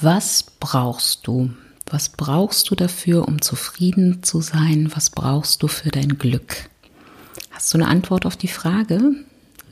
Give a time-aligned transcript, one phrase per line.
[0.00, 1.50] Was brauchst du?
[1.90, 4.92] Was brauchst du dafür, um zufrieden zu sein?
[4.94, 6.70] Was brauchst du für dein Glück?
[7.50, 9.00] Hast du eine Antwort auf die Frage?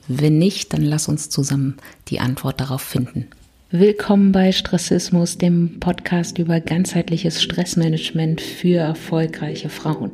[0.08, 1.76] Wenn nicht, dann lass uns zusammen
[2.08, 3.28] die Antwort darauf finden.
[3.70, 10.10] Willkommen bei Stressismus, dem Podcast über ganzheitliches Stressmanagement für erfolgreiche Frauen.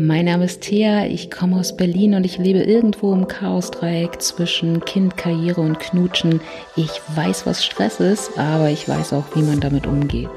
[0.00, 4.84] Mein Name ist Thea, ich komme aus Berlin und ich lebe irgendwo im Chaosdreieck zwischen
[4.84, 6.40] Kind, Karriere und Knutschen.
[6.76, 10.30] Ich weiß, was Stress ist, aber ich weiß auch, wie man damit umgeht.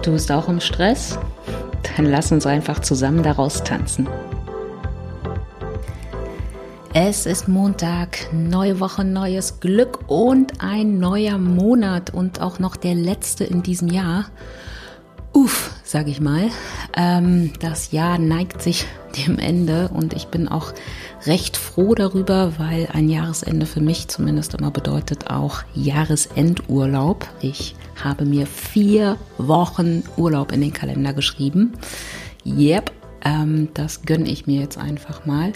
[0.00, 1.18] Du bist auch im Stress?
[1.94, 4.08] Dann lass uns einfach zusammen daraus tanzen.
[6.94, 12.94] Es ist Montag, neue Woche, neues Glück und ein neuer Monat und auch noch der
[12.94, 14.30] letzte in diesem Jahr.
[15.34, 16.50] Uff, sag ich mal.
[16.96, 18.86] Ähm, das Jahr neigt sich
[19.26, 20.72] dem Ende und ich bin auch
[21.26, 27.26] recht froh darüber, weil ein Jahresende für mich zumindest immer bedeutet auch Jahresendurlaub.
[27.40, 31.72] Ich habe mir vier Wochen Urlaub in den Kalender geschrieben.
[32.46, 32.92] Yep,
[33.24, 35.52] ähm, das gönne ich mir jetzt einfach mal.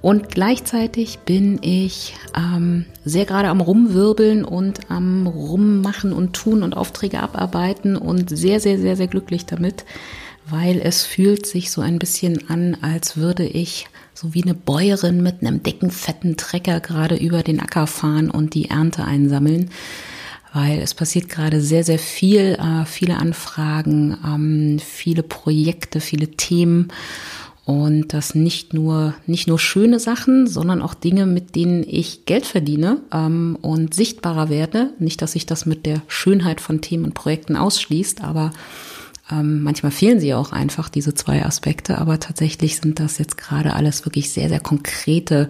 [0.00, 6.76] Und gleichzeitig bin ich ähm, sehr gerade am Rumwirbeln und am Rummachen und tun und
[6.76, 9.84] Aufträge abarbeiten und sehr, sehr, sehr, sehr glücklich damit,
[10.48, 15.22] weil es fühlt sich so ein bisschen an, als würde ich so wie eine Bäuerin
[15.22, 19.70] mit einem dicken, fetten Trecker gerade über den Acker fahren und die Ernte einsammeln
[20.52, 26.88] weil es passiert gerade sehr, sehr viel, äh, viele Anfragen, ähm, viele Projekte, viele Themen
[27.64, 32.46] und das nicht nur, nicht nur schöne Sachen, sondern auch Dinge, mit denen ich Geld
[32.46, 34.92] verdiene ähm, und sichtbarer werde.
[34.98, 38.50] Nicht, dass sich das mit der Schönheit von Themen und Projekten ausschließt, aber
[39.30, 43.74] ähm, manchmal fehlen sie auch einfach, diese zwei Aspekte, aber tatsächlich sind das jetzt gerade
[43.74, 45.48] alles wirklich sehr, sehr konkrete,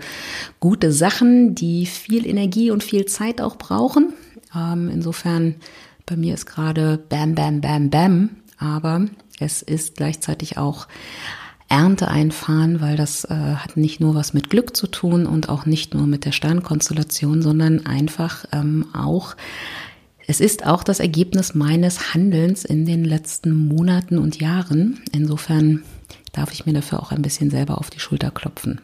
[0.59, 4.13] gute Sachen, die viel Energie und viel Zeit auch brauchen.
[4.55, 5.57] Ähm, insofern,
[6.07, 9.07] bei mir ist gerade Bam, Bam, Bam, Bam, aber
[9.39, 10.87] es ist gleichzeitig auch
[11.69, 15.67] Ernte einfahren, weil das äh, hat nicht nur was mit Glück zu tun und auch
[15.67, 19.37] nicht nur mit der Sternkonstellation, sondern einfach ähm, auch,
[20.27, 25.01] es ist auch das Ergebnis meines Handelns in den letzten Monaten und Jahren.
[25.13, 25.85] Insofern
[26.33, 28.81] darf ich mir dafür auch ein bisschen selber auf die Schulter klopfen.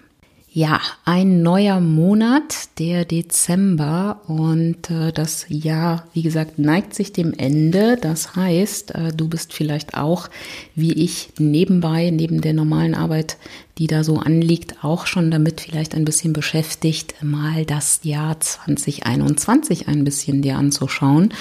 [0.57, 7.35] Ja, ein neuer Monat, der Dezember und äh, das Jahr, wie gesagt, neigt sich dem
[7.35, 7.99] Ende.
[8.01, 10.31] Das heißt, äh, du bist vielleicht auch,
[10.75, 13.37] wie ich, nebenbei, neben der normalen Arbeit,
[13.77, 19.89] die da so anliegt, auch schon damit vielleicht ein bisschen beschäftigt, mal das Jahr 2021
[19.89, 21.35] ein bisschen dir anzuschauen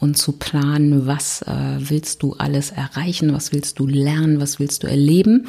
[0.00, 4.82] und zu planen, was äh, willst du alles erreichen, was willst du lernen, was willst
[4.82, 5.46] du erleben.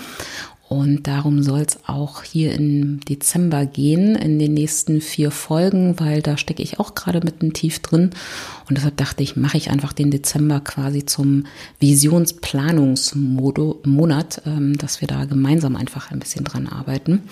[0.69, 6.21] Und darum soll es auch hier im Dezember gehen, in den nächsten vier Folgen, weil
[6.21, 8.09] da stecke ich auch gerade mitten tief drin.
[8.67, 11.45] Und deshalb dachte ich, mache ich einfach den Dezember quasi zum
[11.79, 17.23] Visionsplanungsmonat, ähm, dass wir da gemeinsam einfach ein bisschen dran arbeiten.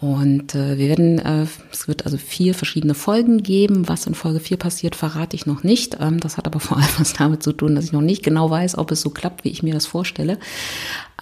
[0.00, 3.86] Und äh, wir werden, äh, es wird also vier verschiedene Folgen geben.
[3.86, 5.98] Was in Folge vier passiert, verrate ich noch nicht.
[6.00, 8.48] Ähm, das hat aber vor allem was damit zu tun, dass ich noch nicht genau
[8.48, 10.38] weiß, ob es so klappt, wie ich mir das vorstelle.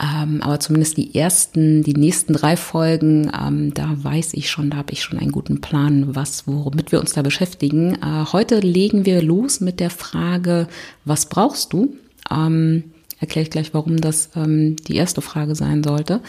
[0.00, 4.77] Ähm, aber zumindest die ersten, die nächsten drei Folgen, ähm, da weiß ich schon, da
[4.77, 7.97] habe ich schon einen guten Plan, was, womit wir uns da beschäftigen.
[7.97, 10.69] Äh, heute legen wir los mit der Frage,
[11.05, 11.97] was brauchst du?
[12.31, 12.84] Ähm,
[13.19, 16.21] erkläre ich gleich, warum das ähm, die erste Frage sein sollte.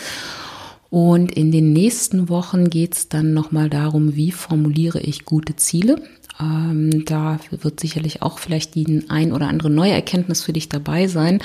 [0.89, 6.01] Und in den nächsten Wochen geht es dann nochmal darum, wie formuliere ich gute Ziele.
[6.39, 11.07] Ähm, da wird sicherlich auch vielleicht die ein oder andere neue Erkenntnis für dich dabei
[11.07, 11.41] sein.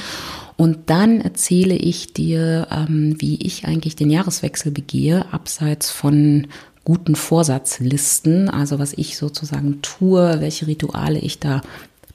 [0.56, 6.46] Und dann erzähle ich dir, ähm, wie ich eigentlich den Jahreswechsel begehe, abseits von
[6.84, 11.62] guten Vorsatzlisten, also was ich sozusagen tue, welche Rituale ich da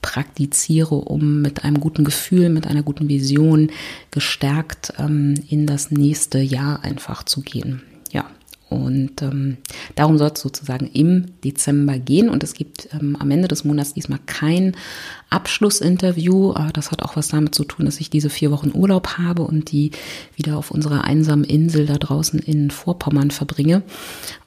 [0.02, 3.72] praktiziere, um mit einem guten Gefühl, mit einer guten Vision
[4.12, 7.82] gestärkt ähm, in das nächste Jahr einfach zu gehen.
[8.12, 8.26] Ja,
[8.70, 9.58] und ähm,
[9.96, 12.30] darum soll es sozusagen im Dezember gehen.
[12.30, 14.76] Und es gibt ähm, am Ende des Monats diesmal kein
[15.30, 16.54] Abschlussinterview.
[16.54, 19.44] Äh, das hat auch was damit zu tun, dass ich diese vier Wochen Urlaub habe
[19.44, 19.92] und die
[20.36, 23.84] wieder auf unserer einsamen Insel da draußen in Vorpommern verbringe.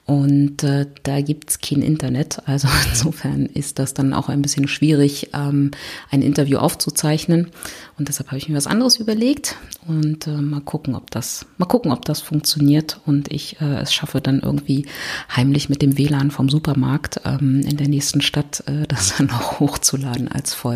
[0.05, 2.41] Und äh, da gibt's kein Internet.
[2.45, 5.71] Also insofern ist das dann auch ein bisschen schwierig, ähm,
[6.11, 7.51] ein Interview aufzuzeichnen.
[7.97, 9.55] Und deshalb habe ich mir was anderes überlegt
[9.87, 13.93] und äh, mal gucken, ob das, mal gucken, ob das funktioniert und ich äh, es
[13.93, 14.87] schaffe dann irgendwie
[15.33, 19.59] heimlich mit dem WLAN vom Supermarkt ähm, in der nächsten Stadt äh, das dann auch
[19.59, 20.72] hochzuladen als Folge.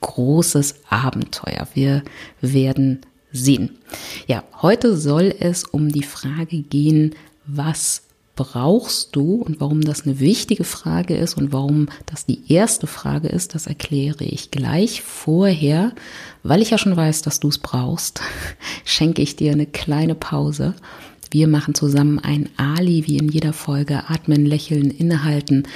[0.00, 1.66] Großes Abenteuer.
[1.74, 2.02] Wir
[2.40, 3.00] werden
[3.32, 3.78] sehen.
[4.26, 7.14] Ja, heute soll es um die Frage gehen,
[7.46, 8.02] was
[8.36, 13.28] brauchst du und warum das eine wichtige Frage ist und warum das die erste Frage
[13.28, 15.92] ist, das erkläre ich gleich vorher,
[16.42, 18.22] weil ich ja schon weiß, dass du es brauchst,
[18.86, 20.74] schenke ich dir eine kleine Pause.
[21.30, 25.68] Wir machen zusammen ein Ali, wie in jeder Folge, atmen, lächeln, innehalten.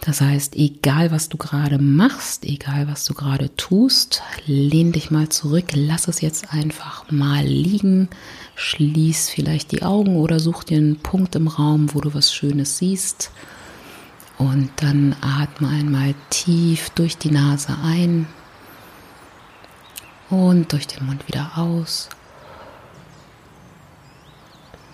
[0.00, 5.30] Das heißt, egal was du gerade machst, egal was du gerade tust, lehn dich mal
[5.30, 8.08] zurück, lass es jetzt einfach mal liegen,
[8.54, 12.76] schließ vielleicht die Augen oder such dir einen Punkt im Raum, wo du was Schönes
[12.78, 13.30] siehst.
[14.36, 18.26] Und dann atme einmal tief durch die Nase ein
[20.28, 22.10] und durch den Mund wieder aus.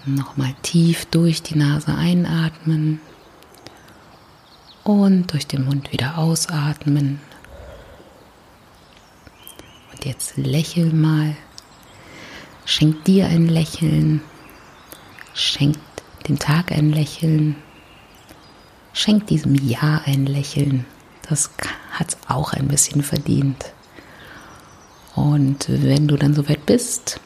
[0.07, 3.01] Nochmal tief durch die Nase einatmen
[4.85, 7.21] und durch den Mund wieder ausatmen.
[9.93, 11.37] Und jetzt lächel mal.
[12.65, 14.23] Schenk dir ein Lächeln.
[15.35, 15.77] Schenk
[16.29, 17.57] dem Tag ein Lächeln.
[18.93, 20.87] Schenk diesem Jahr ein Lächeln.
[21.29, 21.51] Das
[21.93, 23.73] hat es auch ein bisschen verdient.
[25.15, 27.21] Und wenn du dann soweit bist,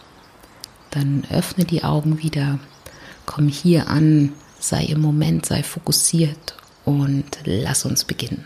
[0.91, 2.59] dann öffne die Augen wieder,
[3.27, 8.45] komm hier an, sei im Moment, sei fokussiert und lass uns beginnen.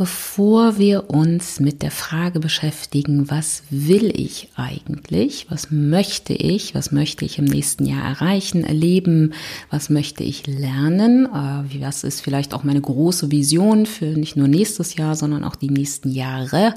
[0.00, 6.90] Bevor wir uns mit der Frage beschäftigen, was will ich eigentlich, was möchte ich, was
[6.90, 9.34] möchte ich im nächsten Jahr erreichen, erleben,
[9.68, 14.48] was möchte ich lernen, äh, was ist vielleicht auch meine große Vision für nicht nur
[14.48, 16.72] nächstes Jahr, sondern auch die nächsten Jahre,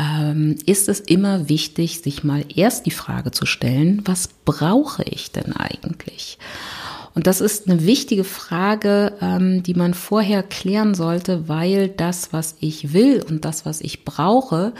[0.00, 5.30] ähm, ist es immer wichtig, sich mal erst die Frage zu stellen, was brauche ich
[5.30, 6.38] denn eigentlich?
[7.16, 12.56] Und das ist eine wichtige Frage, ähm, die man vorher klären sollte, weil das, was
[12.60, 14.74] ich will und das, was ich brauche,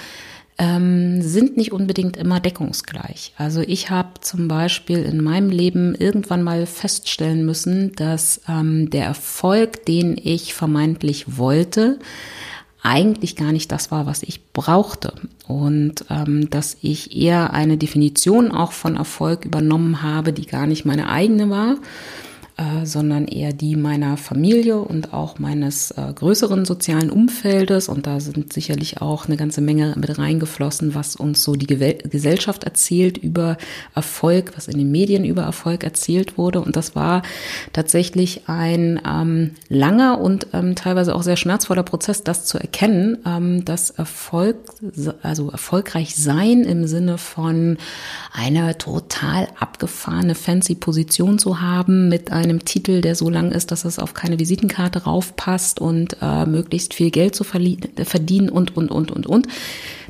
[0.59, 3.33] ähm, sind nicht unbedingt immer deckungsgleich.
[3.39, 9.07] Also ich habe zum Beispiel in meinem Leben irgendwann mal feststellen müssen, dass ähm, der
[9.07, 11.99] Erfolg, den ich vermeintlich wollte,
[12.83, 15.15] eigentlich gar nicht das war, was ich brauchte.
[15.49, 20.85] Und ähm, dass ich eher eine Definition auch von Erfolg übernommen habe, die gar nicht
[20.85, 21.77] meine eigene war
[22.59, 27.91] äh, sondern eher die meiner Familie und auch meines äh, größeren sozialen Umfeldes.
[27.91, 31.99] Und da sind sicherlich auch eine ganze Menge mit reingeflossen, was uns so die Gewel
[32.09, 33.59] Gesellschaft erzählt über
[33.95, 36.63] Erfolg, was in den Medien über Erfolg erzählt wurde.
[36.63, 37.21] Und das war
[37.75, 43.67] tatsächlich ein ähm, langer und ähm, teilweise auch sehr schmerzvoller Prozess, das zu erkennen, ähm,
[43.67, 44.57] dass Erfolg,
[45.21, 47.77] also erfolgreich sein im Sinne von
[48.33, 53.71] eine total abgefahrene fancy Position zu haben mit einem einem Titel, der so lang ist,
[53.71, 58.91] dass es auf keine Visitenkarte raufpasst und äh, möglichst viel Geld zu verdienen und, und,
[58.91, 59.47] und, und, und,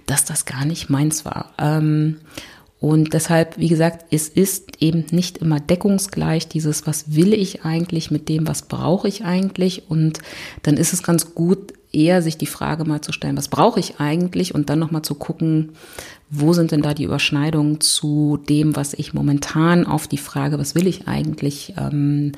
[0.06, 1.52] dass das gar nicht meins war.
[1.58, 2.18] Ähm,
[2.78, 8.10] und deshalb, wie gesagt, es ist eben nicht immer deckungsgleich, dieses, was will ich eigentlich
[8.10, 9.84] mit dem, was brauche ich eigentlich.
[9.88, 10.20] Und
[10.62, 13.98] dann ist es ganz gut, eher sich die Frage mal zu stellen, was brauche ich
[13.98, 14.54] eigentlich?
[14.54, 15.70] Und dann nochmal zu gucken,
[16.28, 20.74] wo sind denn da die Überschneidungen zu dem, was ich momentan auf die Frage, was
[20.74, 22.32] will ich eigentlich, ähm,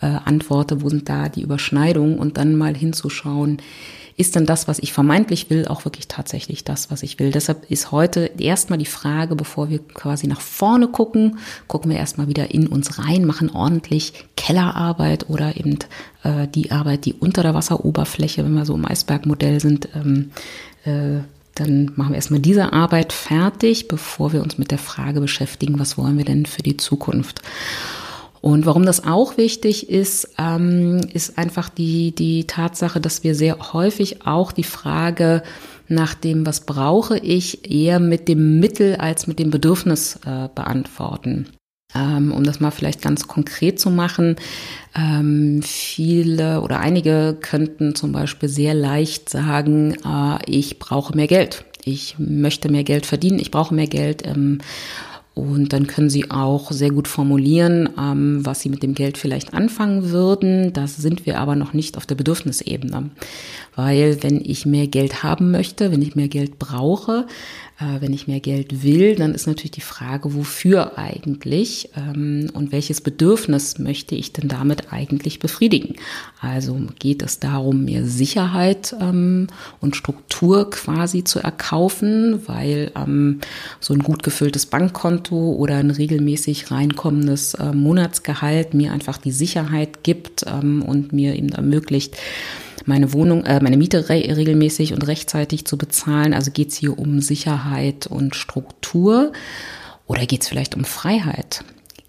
[0.00, 3.58] äh, antworte, wo sind da die Überschneidungen und dann mal hinzuschauen,
[4.16, 7.32] ist denn das, was ich vermeintlich will, auch wirklich tatsächlich das, was ich will.
[7.32, 12.28] Deshalb ist heute erstmal die Frage, bevor wir quasi nach vorne gucken, gucken wir erstmal
[12.28, 15.78] wieder in uns rein, machen ordentlich Kellerarbeit oder eben
[16.22, 20.30] äh, die Arbeit, die unter der Wasseroberfläche, wenn wir so im Eisbergmodell sind, ähm,
[20.84, 21.24] äh,
[21.54, 25.96] dann machen wir erstmal diese Arbeit fertig, bevor wir uns mit der Frage beschäftigen, was
[25.96, 27.42] wollen wir denn für die Zukunft.
[28.40, 33.72] Und warum das auch wichtig ist, ähm, ist einfach die, die Tatsache, dass wir sehr
[33.72, 35.42] häufig auch die Frage
[35.88, 41.48] nach dem, was brauche ich, eher mit dem Mittel als mit dem Bedürfnis äh, beantworten.
[41.94, 44.36] Ähm, um das mal vielleicht ganz konkret zu machen,
[44.96, 51.64] ähm, viele oder einige könnten zum Beispiel sehr leicht sagen, äh, ich brauche mehr Geld.
[51.84, 54.26] Ich möchte mehr Geld verdienen, ich brauche mehr Geld.
[54.26, 54.58] Ähm,
[55.34, 57.88] und dann können Sie auch sehr gut formulieren,
[58.44, 60.72] was Sie mit dem Geld vielleicht anfangen würden.
[60.72, 63.10] Das sind wir aber noch nicht auf der Bedürfnisebene.
[63.74, 67.26] Weil wenn ich mehr Geld haben möchte, wenn ich mehr Geld brauche,
[67.80, 72.70] äh, wenn ich mehr Geld will, dann ist natürlich die Frage, wofür eigentlich ähm, und
[72.70, 75.96] welches Bedürfnis möchte ich denn damit eigentlich befriedigen?
[76.40, 79.48] Also geht es darum, mir Sicherheit ähm,
[79.80, 83.40] und Struktur quasi zu erkaufen, weil ähm,
[83.80, 90.04] so ein gut gefülltes Bankkonto oder ein regelmäßig reinkommendes äh, Monatsgehalt mir einfach die Sicherheit
[90.04, 92.16] gibt ähm, und mir eben ermöglicht,
[92.86, 96.34] meine Wohnung, äh, meine Miete re regelmäßig und rechtzeitig zu bezahlen.
[96.34, 99.32] Also geht es hier um Sicherheit und Struktur
[100.06, 101.64] oder geht es vielleicht um Freiheit?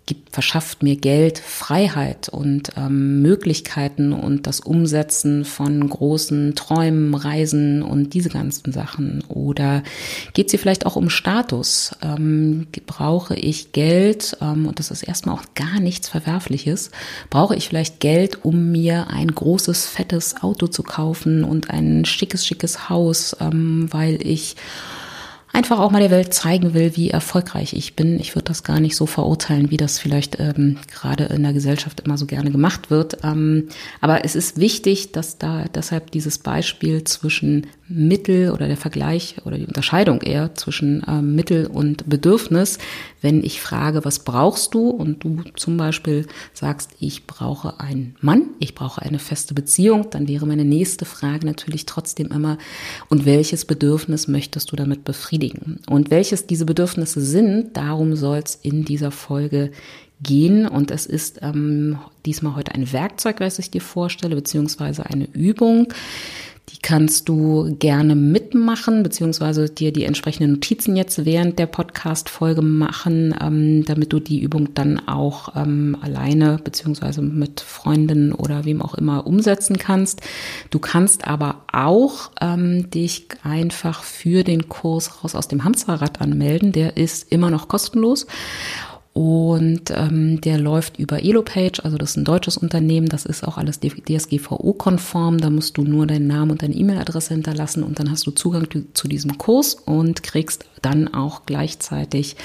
[0.06, 7.82] Gibt, verschafft mir Geld Freiheit und ähm, Möglichkeiten und das Umsetzen von großen Träumen, Reisen
[7.82, 9.24] und diese ganzen Sachen?
[9.28, 9.84] Oder
[10.34, 11.96] geht es vielleicht auch um Status?
[12.02, 16.92] Ähm, brauche ich Geld, ähm, und das ist erstmal auch gar nichts Verwerfliches,
[17.30, 22.46] brauche ich vielleicht Geld, um mir ein großes, fettes Auto zu kaufen und ein schickes,
[22.46, 24.56] schickes Haus, ähm, weil ich
[25.56, 28.20] einfach auch mal der Welt zeigen will, wie erfolgreich ich bin.
[28.20, 32.02] Ich würde das gar nicht so verurteilen, wie das vielleicht ähm, gerade in der Gesellschaft
[32.02, 33.20] immer so gerne gemacht wird.
[33.24, 33.70] Ähm,
[34.02, 39.58] aber es ist wichtig, dass da deshalb dieses Beispiel zwischen Mittel oder der Vergleich oder
[39.58, 42.78] die Unterscheidung eher zwischen ähm, Mittel und Bedürfnis,
[43.26, 48.50] wenn ich frage, was brauchst du und du zum Beispiel sagst, ich brauche einen Mann,
[48.60, 52.60] ich brauche eine feste Beziehung, dann wäre meine nächste Frage natürlich trotzdem immer,
[53.10, 55.80] und welches Bedürfnis möchtest du damit befriedigen?
[55.90, 59.72] Und welches diese Bedürfnisse sind, darum soll es in dieser Folge
[60.22, 60.68] gehen.
[60.68, 65.88] Und es ist ähm, diesmal heute ein Werkzeug, was ich dir vorstelle, beziehungsweise eine Übung
[66.76, 73.34] die kannst du gerne mitmachen, beziehungsweise dir die entsprechenden Notizen jetzt während der Podcast-Folge machen,
[73.40, 78.94] ähm, damit du die Übung dann auch ähm, alleine, beziehungsweise mit Freundinnen oder wem auch
[78.96, 80.22] immer umsetzen kannst.
[80.70, 86.74] Du kannst aber auch ähm, dich einfach für den Kurs raus aus dem Hamsterrad anmelden.
[86.74, 88.28] Der ist immer noch kostenlos.
[89.18, 93.58] Und ähm, der läuft über Elopage, also das ist ein deutsches Unternehmen, das ist auch
[93.58, 95.38] alles DSGVO-konform.
[95.38, 98.68] Da musst du nur deinen Namen und deine E-Mail-Adresse hinterlassen und dann hast du Zugang
[98.94, 102.36] zu diesem Kurs und kriegst dann auch gleichzeitig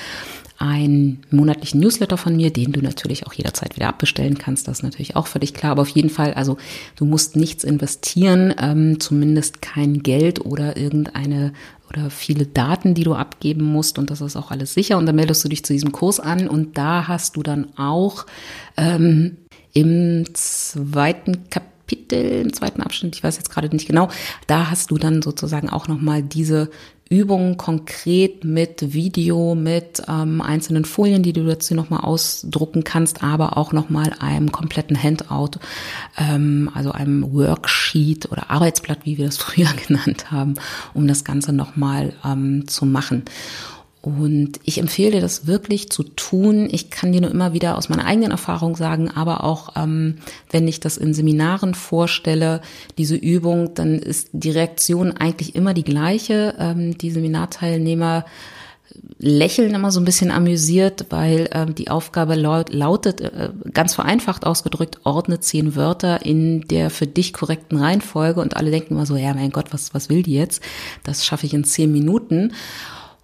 [0.59, 4.69] einen monatlichen Newsletter von mir, den du natürlich auch jederzeit wieder abbestellen kannst.
[4.69, 5.73] Das ist natürlich auch dich klar.
[5.73, 6.57] Aber auf jeden Fall, also
[6.95, 11.53] du musst nichts investieren, ähm, zumindest kein Geld oder irgendeine
[11.91, 14.97] oder viele Daten, die du abgeben musst und das ist auch alles sicher.
[14.97, 18.27] Und dann meldest du dich zu diesem Kurs an und da hast du dann auch
[18.77, 19.37] ähm,
[19.73, 24.09] im zweiten Kapitel, im zweiten Abschnitt, ich weiß jetzt gerade nicht genau,
[24.47, 26.71] da hast du dann sozusagen auch nochmal diese
[27.11, 33.57] Übungen konkret mit Video, mit ähm, einzelnen Folien, die du dazu nochmal ausdrucken kannst, aber
[33.57, 35.59] auch nochmal einem kompletten Handout,
[36.17, 40.55] ähm, also einem Worksheet oder Arbeitsblatt, wie wir das früher genannt haben,
[40.95, 43.25] um das Ganze nochmal ähm, zu machen.
[44.03, 46.69] Und ich empfehle dir das wirklich zu tun.
[46.71, 50.17] Ich kann dir nur immer wieder aus meiner eigenen Erfahrung sagen, aber auch ähm,
[50.51, 52.63] wenn ich das in Seminaren vorstelle,
[52.97, 56.55] diese Übung, dann ist die Reaktion eigentlich immer die gleiche.
[56.59, 58.25] Ähm, die Seminarteilnehmer
[59.19, 64.47] lächeln immer so ein bisschen amüsiert, weil ähm, die Aufgabe laut, lautet, äh, ganz vereinfacht
[64.47, 69.17] ausgedrückt, ordne zehn Wörter in der für dich korrekten Reihenfolge und alle denken immer so,
[69.17, 70.63] ja mein Gott, was, was will die jetzt?
[71.05, 72.53] Das schaffe ich in zehn Minuten.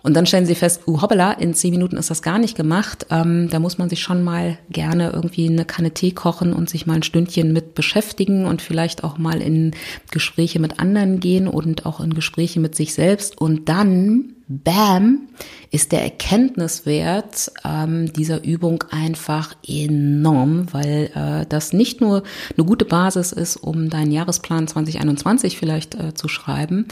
[0.07, 3.09] Und dann stellen sie fest, uh, hoppala, in zehn Minuten ist das gar nicht gemacht.
[3.11, 6.87] Ähm, da muss man sich schon mal gerne irgendwie eine Kanne Tee kochen und sich
[6.87, 9.73] mal ein Stündchen mit beschäftigen und vielleicht auch mal in
[10.13, 13.41] Gespräche mit anderen gehen und auch in Gespräche mit sich selbst.
[13.41, 15.27] Und dann, bam,
[15.73, 22.23] ist der Erkenntniswert ähm, dieser Übung einfach enorm, weil äh, das nicht nur
[22.57, 26.87] eine gute Basis ist, um deinen Jahresplan 2021 vielleicht äh, zu schreiben,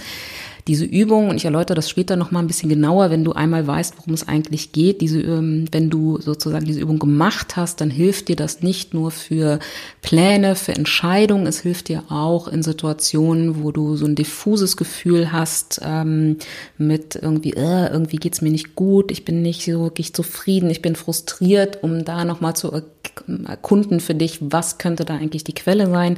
[0.66, 3.98] diese Übung, und ich erläutere das später nochmal ein bisschen genauer, wenn du einmal weißt,
[3.98, 8.28] worum es eigentlich geht, diese, ähm, wenn du sozusagen diese Übung gemacht hast, dann hilft
[8.28, 9.58] dir das nicht nur für
[10.00, 15.32] Pläne, für Entscheidungen, es hilft dir auch in Situationen, wo du so ein diffuses Gefühl
[15.32, 16.38] hast, ähm,
[16.78, 20.80] mit irgendwie, äh, irgendwie geht's mir nicht gut, ich bin nicht so wirklich zufrieden, ich
[20.80, 22.72] bin frustriert, um da nochmal zu
[23.46, 26.16] erkunden für dich, was könnte da eigentlich die Quelle sein.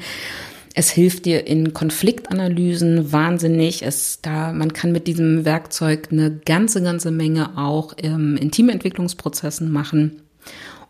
[0.78, 3.82] Es hilft dir in Konfliktanalysen wahnsinnig.
[3.82, 9.72] Es da, man kann mit diesem Werkzeug eine ganze, ganze Menge auch ähm, in Teamentwicklungsprozessen
[9.72, 10.20] machen.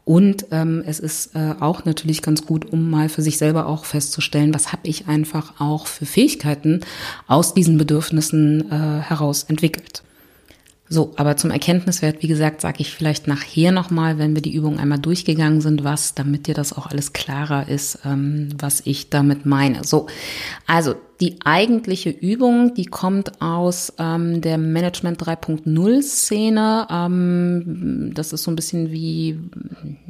[0.04, 3.84] Und ähm, es ist äh, auch natürlich ganz gut, um mal für sich selber auch
[3.84, 6.80] festzustellen, was habe ich einfach auch für Fähigkeiten
[7.28, 10.02] aus diesen Bedürfnissen äh, heraus entwickelt.
[10.88, 14.78] So, aber zum Erkenntniswert, wie gesagt, sage ich vielleicht nachher nochmal, wenn wir die Übung
[14.78, 19.46] einmal durchgegangen sind, was, damit dir das auch alles klarer ist, ähm, was ich damit
[19.46, 19.82] meine.
[19.82, 20.06] So,
[20.66, 26.86] also die eigentliche Übung, die kommt aus ähm, der Management 3.0 Szene.
[26.90, 29.38] Ähm, das ist so ein bisschen wie,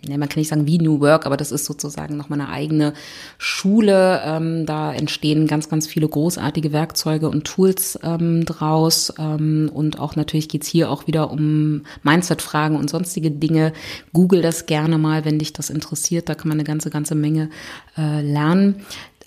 [0.08, 2.92] ne, man kann nicht sagen wie New Work, aber das ist sozusagen nochmal eine eigene
[3.38, 4.20] Schule.
[4.24, 9.12] Ähm, da entstehen ganz, ganz viele großartige Werkzeuge und Tools ähm, draus.
[9.16, 13.72] Ähm, und auch natürlich geht's hier auch wieder um Mindset-Fragen und sonstige Dinge.
[14.12, 16.28] Google das gerne mal, wenn dich das interessiert.
[16.28, 17.48] Da kann man eine ganze, ganze Menge
[17.96, 18.82] äh, lernen.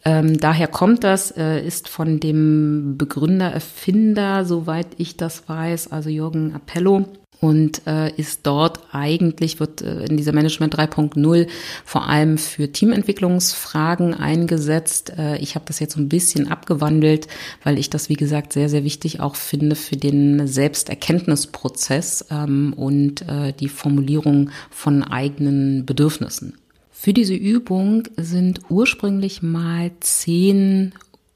[0.06, 6.10] Ähm, daher kommt das, äh, ist von dem Begründer, Erfinder, soweit ich das weiß, also
[6.10, 7.06] Jürgen Appello.
[7.42, 11.48] und äh, ist dort eigentlich, wird äh, in dieser Management 3.0
[11.86, 15.14] vor allem für Teamentwicklungsfragen eingesetzt.
[15.18, 17.28] Äh, ich habe das jetzt so ein bisschen abgewandelt,
[17.64, 23.22] weil ich das, wie gesagt, sehr, sehr wichtig auch finde für den Selbsterkenntnisprozess ähm, und
[23.22, 26.58] äh, die Formulierung von eigenen Bedürfnissen.
[27.02, 30.92] Für diese Übung sind ursprünglich mal zehn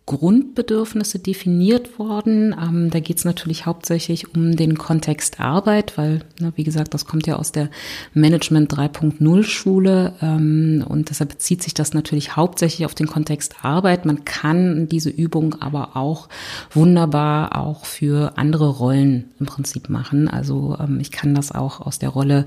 [0.05, 2.53] Grundbedürfnisse definiert worden.
[2.62, 7.05] Ähm, da geht es natürlich hauptsächlich um den Kontext Arbeit, weil, na, wie gesagt, das
[7.05, 7.70] kommt ja aus der
[8.13, 14.05] Management 3.0 Schule ähm, und deshalb bezieht sich das natürlich hauptsächlich auf den Kontext Arbeit.
[14.05, 16.27] Man kann diese Übung aber auch
[16.72, 20.27] wunderbar auch für andere Rollen im Prinzip machen.
[20.27, 22.46] Also ähm, ich kann das auch aus der Rolle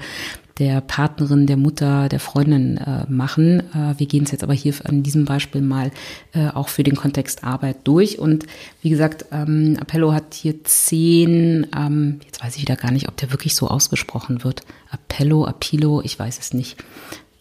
[0.59, 3.61] der Partnerin, der Mutter, der Freundin äh, machen.
[3.75, 5.91] Äh, wir gehen es jetzt aber hier an diesem Beispiel mal
[6.33, 8.19] äh, auch für den Kontext Arbeit durch.
[8.19, 8.47] Und
[8.81, 13.17] wie gesagt, ähm, Appello hat hier zehn, ähm, jetzt weiß ich wieder gar nicht, ob
[13.19, 14.63] der wirklich so ausgesprochen wird.
[14.91, 16.79] Appello, Appilo, ich weiß es nicht.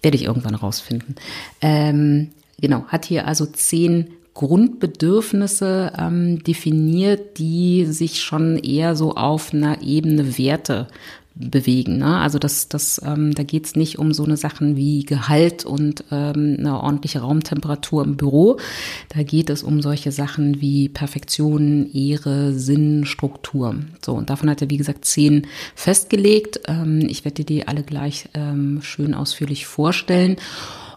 [0.01, 1.15] Werde ich irgendwann rausfinden.
[1.61, 9.53] Ähm, genau, hat hier also zehn Grundbedürfnisse ähm, definiert, die sich schon eher so auf
[9.53, 10.89] einer Ebene Werte
[11.35, 11.97] bewegen.
[11.97, 12.17] Ne?
[12.17, 16.55] Also das, das, ähm, da geht's nicht um so eine Sachen wie Gehalt und ähm,
[16.57, 18.57] eine ordentliche Raumtemperatur im Büro.
[19.09, 23.75] Da geht es um solche Sachen wie Perfektion, Ehre, Sinn, Struktur.
[24.03, 26.61] So, und davon hat er, wie gesagt, zehn festgelegt.
[26.67, 30.37] Ähm, ich werde dir die alle gleich ähm, schön ausführlich vorstellen.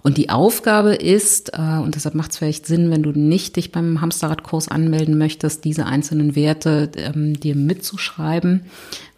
[0.03, 3.73] Und die Aufgabe ist, äh, und deshalb macht es vielleicht Sinn, wenn du nicht dich
[3.73, 8.63] beim Hamsterradkurs anmelden möchtest, diese einzelnen Werte ähm, dir mitzuschreiben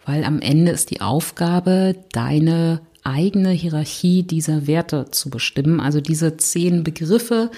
[0.05, 5.81] weil am Ende ist die Aufgabe, deine eigene Hierarchie dieser Werte zu bestimmen.
[5.81, 7.51] Also diese zehn Begriffe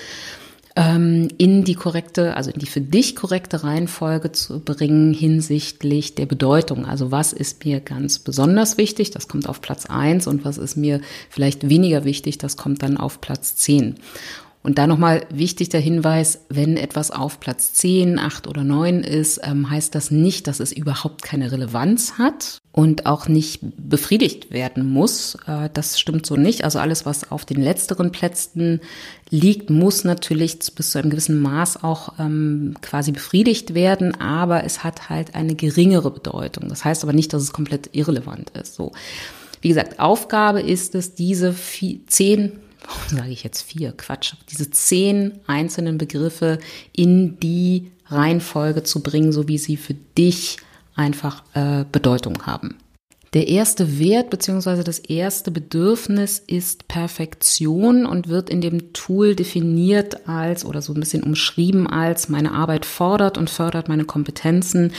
[0.77, 6.27] ähm, in die korrekte, also in die für dich korrekte Reihenfolge zu bringen hinsichtlich der
[6.27, 6.87] Bedeutung.
[6.87, 10.77] Also was ist mir ganz besonders wichtig, das kommt auf Platz eins und was ist
[10.77, 13.97] mir vielleicht weniger wichtig, das kommt dann auf Platz zehn.
[14.63, 19.41] Und da nochmal wichtig der Hinweis, wenn etwas auf Platz 10, 8 oder 9 ist,
[19.43, 24.89] ähm, heißt das nicht, dass es überhaupt keine Relevanz hat und auch nicht befriedigt werden
[24.89, 25.37] muss.
[25.49, 26.63] Äh, das stimmt so nicht.
[26.63, 28.81] Also alles, was auf den letzteren Plätzen
[29.31, 34.85] liegt, muss natürlich bis zu einem gewissen Maß auch ähm, quasi befriedigt werden, aber es
[34.85, 36.69] hat halt eine geringere Bedeutung.
[36.69, 38.77] Das heißt aber nicht, dass es komplett irrelevant ist.
[38.77, 38.93] So.
[39.61, 41.55] Wie gesagt, Aufgabe ist es, diese
[42.07, 42.53] zehn
[42.87, 43.93] warum sage ich jetzt vier?
[43.93, 44.35] Quatsch.
[44.51, 46.59] Diese zehn einzelnen Begriffe
[46.93, 50.59] in die Reihenfolge zu bringen, so wie sie für dich
[50.95, 52.77] einfach äh, Bedeutung haben.
[53.33, 60.29] Der erste Wert beziehungsweise das erste Bedürfnis ist Perfektion und wird in dem Tool definiert
[60.29, 64.93] als oder so ein bisschen umschrieben als meine Arbeit fordert und fördert meine Kompetenzen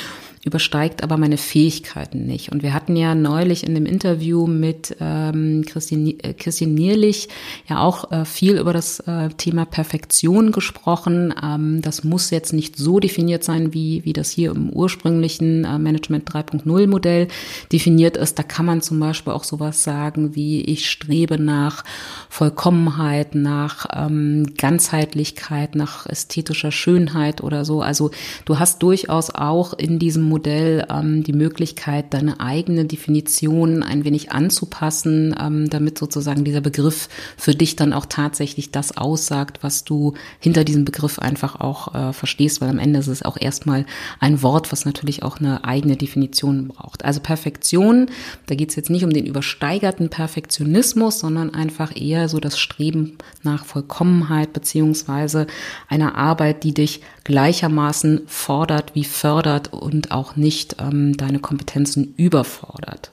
[0.45, 2.51] übersteigt aber meine Fähigkeiten nicht.
[2.51, 7.29] Und wir hatten ja neulich in dem Interview mit ähm, Christian, äh, Christian Nierlich
[7.69, 11.33] ja auch äh, viel über das äh, Thema Perfektion gesprochen.
[11.41, 15.79] Ähm, das muss jetzt nicht so definiert sein, wie, wie das hier im ursprünglichen äh,
[15.79, 17.29] Management 3.0 Modell
[17.71, 18.37] definiert ist.
[18.37, 21.85] Da kann man zum Beispiel auch sowas sagen wie ich strebe nach
[22.27, 27.81] Vollkommenheit, nach ähm, Ganzheitlichkeit, nach ästhetischer Schönheit oder so.
[27.81, 28.11] Also
[28.43, 34.31] du hast durchaus auch in diesem Modell ähm, die Möglichkeit, deine eigene Definition ein wenig
[34.31, 40.15] anzupassen, ähm, damit sozusagen dieser Begriff für dich dann auch tatsächlich das aussagt, was du
[40.39, 43.85] hinter diesem Begriff einfach auch äh, verstehst, weil am Ende ist es auch erstmal
[44.19, 47.05] ein Wort, was natürlich auch eine eigene Definition braucht.
[47.05, 48.07] Also Perfektion,
[48.47, 53.19] da geht es jetzt nicht um den übersteigerten Perfektionismus, sondern einfach eher so das Streben
[53.43, 55.45] nach Vollkommenheit beziehungsweise
[55.89, 62.13] einer Arbeit, die dich gleichermaßen fordert wie fördert und auch auch nicht ähm, deine Kompetenzen
[62.15, 63.11] überfordert.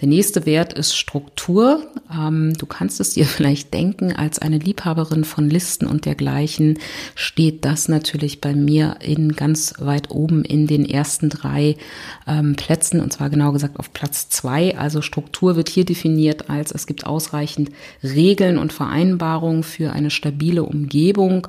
[0.00, 1.86] Der nächste Wert ist Struktur.
[2.10, 6.78] Ähm, du kannst es dir vielleicht denken, als eine Liebhaberin von Listen und dergleichen
[7.14, 11.76] steht das natürlich bei mir in ganz weit oben in den ersten drei
[12.26, 14.78] ähm, Plätzen und zwar genau gesagt auf Platz zwei.
[14.78, 17.70] Also Struktur wird hier definiert als es gibt ausreichend
[18.02, 21.46] Regeln und Vereinbarungen für eine stabile Umgebung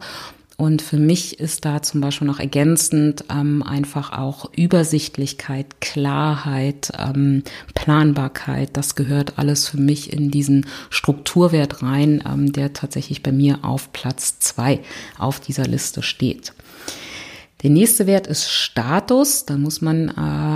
[0.62, 7.42] und für mich ist da zum Beispiel noch ergänzend ähm, einfach auch Übersichtlichkeit, Klarheit, ähm,
[7.74, 8.70] Planbarkeit.
[8.78, 13.92] Das gehört alles für mich in diesen Strukturwert rein, ähm, der tatsächlich bei mir auf
[13.92, 14.82] Platz zwei
[15.18, 16.54] auf dieser Liste steht.
[17.64, 19.46] Der nächste Wert ist Status.
[19.46, 20.14] Da muss man äh,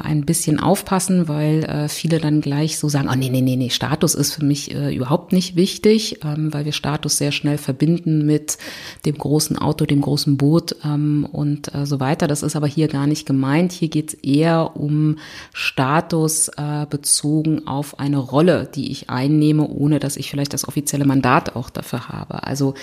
[0.07, 3.69] ein bisschen aufpassen, weil äh, viele dann gleich so sagen, oh nee, nee, nee, nee,
[3.69, 8.25] Status ist für mich äh, überhaupt nicht wichtig, ähm, weil wir Status sehr schnell verbinden
[8.25, 8.57] mit
[9.05, 12.27] dem großen Auto, dem großen Boot ähm, und äh, so weiter.
[12.27, 13.71] Das ist aber hier gar nicht gemeint.
[13.71, 15.17] Hier geht es eher um
[15.53, 21.05] Status äh, bezogen auf eine Rolle, die ich einnehme, ohne dass ich vielleicht das offizielle
[21.05, 22.43] Mandat auch dafür habe.
[22.43, 22.73] Also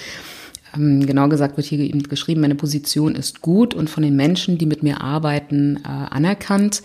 [0.75, 4.67] genau gesagt wird hier eben geschrieben, meine Position ist gut und von den Menschen, die
[4.67, 6.83] mit mir arbeiten, äh, anerkannt.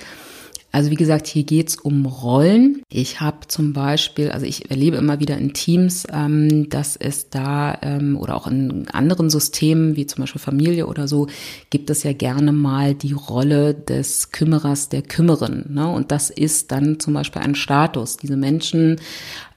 [0.71, 2.83] Also wie gesagt, hier geht's um Rollen.
[2.89, 7.77] Ich habe zum Beispiel, also ich erlebe immer wieder in Teams, ähm, dass es da
[7.81, 11.27] ähm, oder auch in anderen Systemen wie zum Beispiel Familie oder so,
[11.69, 15.65] gibt es ja gerne mal die Rolle des Kümmerers, der Kümmerin.
[15.69, 15.87] Ne?
[15.87, 18.17] Und das ist dann zum Beispiel ein Status.
[18.17, 18.99] Diese Menschen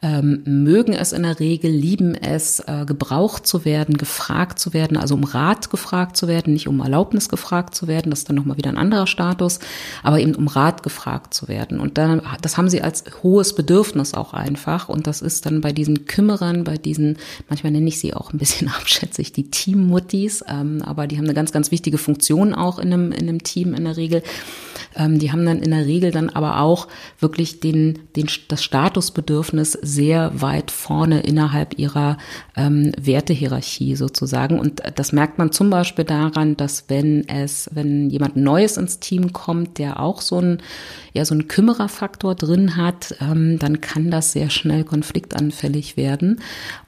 [0.03, 4.97] ähm, mögen es in der Regel, lieben es, äh, gebraucht zu werden, gefragt zu werden,
[4.97, 8.37] also um Rat gefragt zu werden, nicht um Erlaubnis gefragt zu werden, das ist dann
[8.37, 9.59] nochmal wieder ein anderer Status,
[10.03, 11.00] aber eben um Rat gefragt
[11.31, 11.81] zu werden.
[11.81, 14.89] Und dann, das haben sie als hohes Bedürfnis auch einfach.
[14.89, 18.39] Und das ist dann bei diesen Kümmerern, bei diesen, manchmal nenne ich sie auch ein
[18.39, 22.93] bisschen abschätzig, die Teammuttis, ähm, aber die haben eine ganz, ganz wichtige Funktion auch in
[22.93, 24.23] einem, in einem Team in der Regel.
[24.97, 29.73] Ähm, die haben dann in der Regel dann aber auch wirklich den, den, das Statusbedürfnis
[29.73, 32.19] sehr weit vorne innerhalb ihrer
[32.57, 34.59] ähm, Wertehierarchie sozusagen.
[34.59, 39.33] Und das merkt man zum Beispiel daran, dass wenn es, wenn jemand Neues ins Team
[39.33, 40.59] kommt, der auch so ein,
[41.13, 46.41] ja, so ein Kümmererfaktor drin hat, ähm, dann kann das sehr schnell konfliktanfällig werden.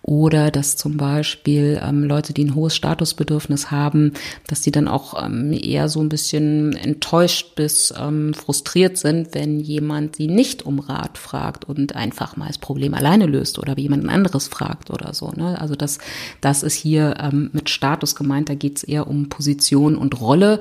[0.03, 4.13] Oder dass zum Beispiel ähm, Leute, die ein hohes Statusbedürfnis haben,
[4.49, 9.61] dass die dann auch ähm, eher so ein bisschen enttäuscht bis ähm, frustriert sind, wenn
[9.61, 13.83] jemand sie nicht um Rat fragt und einfach mal das Problem alleine löst oder wie
[13.83, 15.31] jemand anderes fragt oder so.
[15.37, 15.61] Ne?
[15.61, 15.99] Also das,
[16.41, 20.61] das ist hier ähm, mit Status gemeint, da geht es eher um Position und Rolle.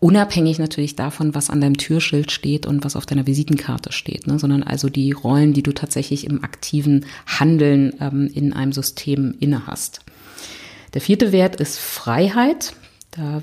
[0.00, 4.38] Unabhängig natürlich davon, was an deinem Türschild steht und was auf deiner Visitenkarte steht, ne?
[4.38, 9.66] sondern also die Rollen, die du tatsächlich im aktiven Handeln ähm, in einem System inne
[9.66, 10.00] hast.
[10.94, 12.72] Der vierte Wert ist Freiheit.
[13.10, 13.42] Da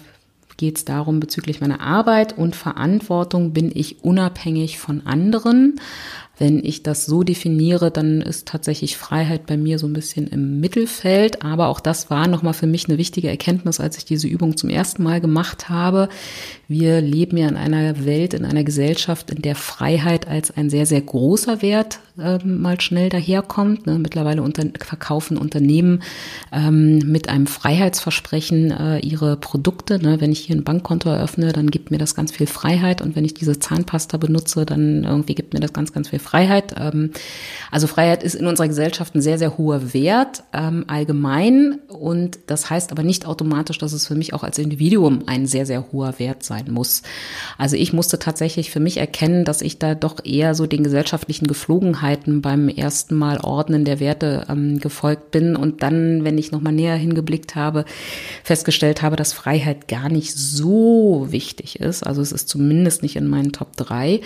[0.57, 5.79] geht es darum, bezüglich meiner Arbeit und Verantwortung bin ich unabhängig von anderen.
[6.39, 10.59] Wenn ich das so definiere, dann ist tatsächlich Freiheit bei mir so ein bisschen im
[10.59, 11.41] Mittelfeld.
[11.43, 14.69] Aber auch das war nochmal für mich eine wichtige Erkenntnis, als ich diese Übung zum
[14.69, 16.09] ersten Mal gemacht habe.
[16.67, 20.85] Wir leben ja in einer Welt, in einer Gesellschaft, in der Freiheit als ein sehr,
[20.85, 23.85] sehr großer Wert äh, mal schnell daherkommt.
[23.87, 23.97] Ne?
[23.97, 26.03] Mittlerweile unter, verkaufen Unternehmen
[26.51, 29.99] ähm, mit einem Freiheitsversprechen äh, ihre Produkte.
[29.99, 30.19] Ne?
[30.21, 33.01] Wenn ich hier ein Bankkonto eröffne, dann gibt mir das ganz viel Freiheit.
[33.01, 36.75] Und wenn ich diese Zahnpasta benutze, dann irgendwie gibt mir das ganz, ganz viel Freiheit.
[36.77, 37.11] Ähm,
[37.71, 41.79] also Freiheit ist in unserer Gesellschaft ein sehr, sehr hoher Wert ähm, allgemein.
[41.87, 45.65] Und das heißt aber nicht automatisch, dass es für mich auch als Individuum ein sehr,
[45.65, 47.01] sehr hoher Wert sein muss.
[47.57, 51.47] Also ich musste tatsächlich für mich erkennen, dass ich da doch eher so den gesellschaftlichen
[51.47, 56.73] Geflogenheiten beim ersten Mal Ordnen der Werte ähm, gefolgt bin und dann, wenn ich nochmal
[56.73, 57.85] näher hingeblickt habe,
[58.43, 62.05] festgestellt habe, dass Freiheit gar nicht so wichtig ist.
[62.05, 64.21] Also es ist zumindest nicht in meinen Top drei.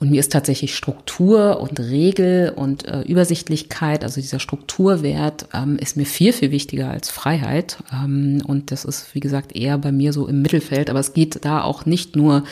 [0.00, 5.98] Und mir ist tatsächlich Struktur und Regel und äh, Übersichtlichkeit, also dieser Strukturwert, ähm, ist
[5.98, 7.76] mir viel, viel wichtiger als Freiheit.
[7.92, 10.88] Ähm, und das ist, wie gesagt, eher bei mir so im Mittelfeld.
[10.88, 12.44] Aber es geht da auch nicht nur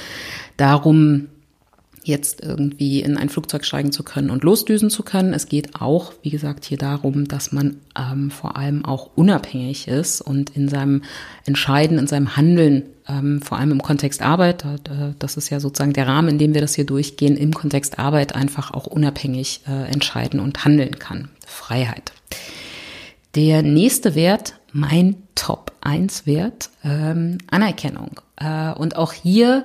[0.59, 1.29] darum,
[2.09, 5.33] jetzt irgendwie in ein Flugzeug steigen zu können und losdüsen zu können.
[5.33, 10.21] Es geht auch, wie gesagt, hier darum, dass man ähm, vor allem auch unabhängig ist
[10.21, 11.03] und in seinem
[11.45, 15.93] Entscheiden, in seinem Handeln, ähm, vor allem im Kontext Arbeit, äh, das ist ja sozusagen
[15.93, 19.91] der Rahmen, in dem wir das hier durchgehen, im Kontext Arbeit einfach auch unabhängig äh,
[19.93, 21.29] entscheiden und handeln kann.
[21.47, 22.13] Freiheit.
[23.35, 28.21] Der nächste Wert, mein Top 1 Wert, ähm, Anerkennung.
[28.37, 29.65] Äh, und auch hier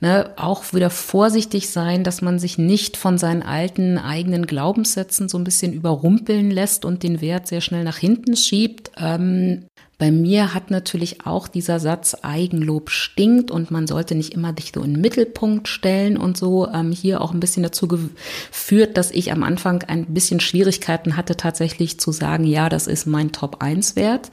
[0.00, 5.38] ne, auch wieder vorsichtig sein, dass man sich nicht von seinen alten eigenen Glaubenssätzen so
[5.38, 8.90] ein bisschen überrumpeln lässt und den Wert sehr schnell nach hinten schiebt.
[8.98, 9.66] Ähm,
[9.98, 14.72] bei mir hat natürlich auch dieser Satz Eigenlob stinkt und man sollte nicht immer dich
[14.74, 19.10] so in den Mittelpunkt stellen und so ähm, hier auch ein bisschen dazu geführt, dass
[19.10, 23.62] ich am Anfang ein bisschen Schwierigkeiten hatte, tatsächlich zu sagen, ja, das ist mein Top
[23.62, 24.30] 1 Wert.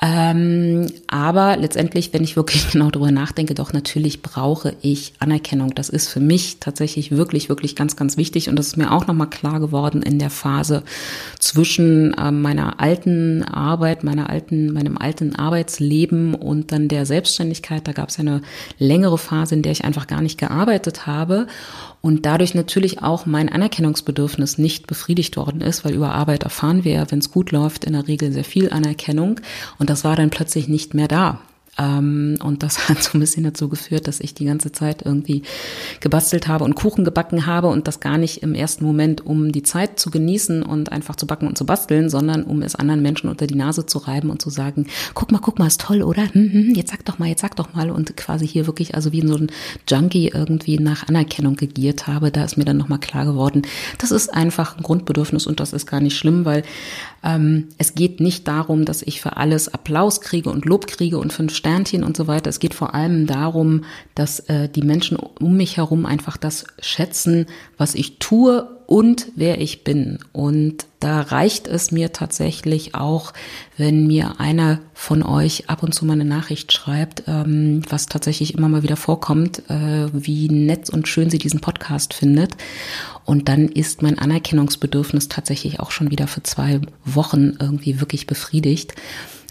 [0.00, 5.74] Ähm, aber letztendlich, wenn ich wirklich genau darüber nachdenke, doch natürlich brauche ich Anerkennung.
[5.74, 8.48] Das ist für mich tatsächlich wirklich, wirklich ganz, ganz wichtig.
[8.48, 10.84] Und das ist mir auch nochmal klar geworden in der Phase
[11.40, 17.88] zwischen äh, meiner alten Arbeit, meiner alten, meinem alten Arbeitsleben und dann der Selbstständigkeit.
[17.88, 18.42] Da gab es eine
[18.78, 21.48] längere Phase, in der ich einfach gar nicht gearbeitet habe
[22.00, 26.92] und dadurch natürlich auch mein Anerkennungsbedürfnis nicht befriedigt worden ist, weil über Arbeit erfahren wir
[26.92, 29.40] ja, wenn es gut läuft, in der Regel sehr viel Anerkennung
[29.78, 31.40] und das war dann plötzlich nicht mehr da.
[31.78, 35.42] Ähm, und das hat so ein bisschen dazu geführt, dass ich die ganze Zeit irgendwie
[36.00, 39.62] gebastelt habe und Kuchen gebacken habe und das gar nicht im ersten Moment, um die
[39.62, 43.30] Zeit zu genießen und einfach zu backen und zu basteln, sondern um es anderen Menschen
[43.30, 46.22] unter die Nase zu reiben und zu sagen, guck mal, guck mal, ist toll, oder?
[46.32, 49.12] Hm, hm, jetzt sag doch mal, jetzt sag doch mal und quasi hier wirklich also
[49.12, 49.50] wie so ein
[49.88, 52.32] Junkie irgendwie nach Anerkennung gegiert habe.
[52.32, 53.62] Da ist mir dann nochmal klar geworden,
[53.98, 56.62] das ist einfach ein Grundbedürfnis und das ist gar nicht schlimm, weil
[57.22, 61.32] ähm, es geht nicht darum, dass ich für alles Applaus kriege und Lob kriege und
[61.32, 62.48] fünf Sternchen und so weiter.
[62.48, 67.46] Es geht vor allem darum, dass äh, die Menschen um mich herum einfach das schätzen,
[67.76, 70.18] was ich tue und wer ich bin.
[70.32, 73.34] Und da reicht es mir tatsächlich auch,
[73.76, 78.54] wenn mir einer von euch ab und zu mal eine Nachricht schreibt, ähm, was tatsächlich
[78.54, 82.56] immer mal wieder vorkommt, äh, wie nett und schön sie diesen Podcast findet.
[83.26, 88.94] Und dann ist mein Anerkennungsbedürfnis tatsächlich auch schon wieder für zwei Wochen irgendwie wirklich befriedigt.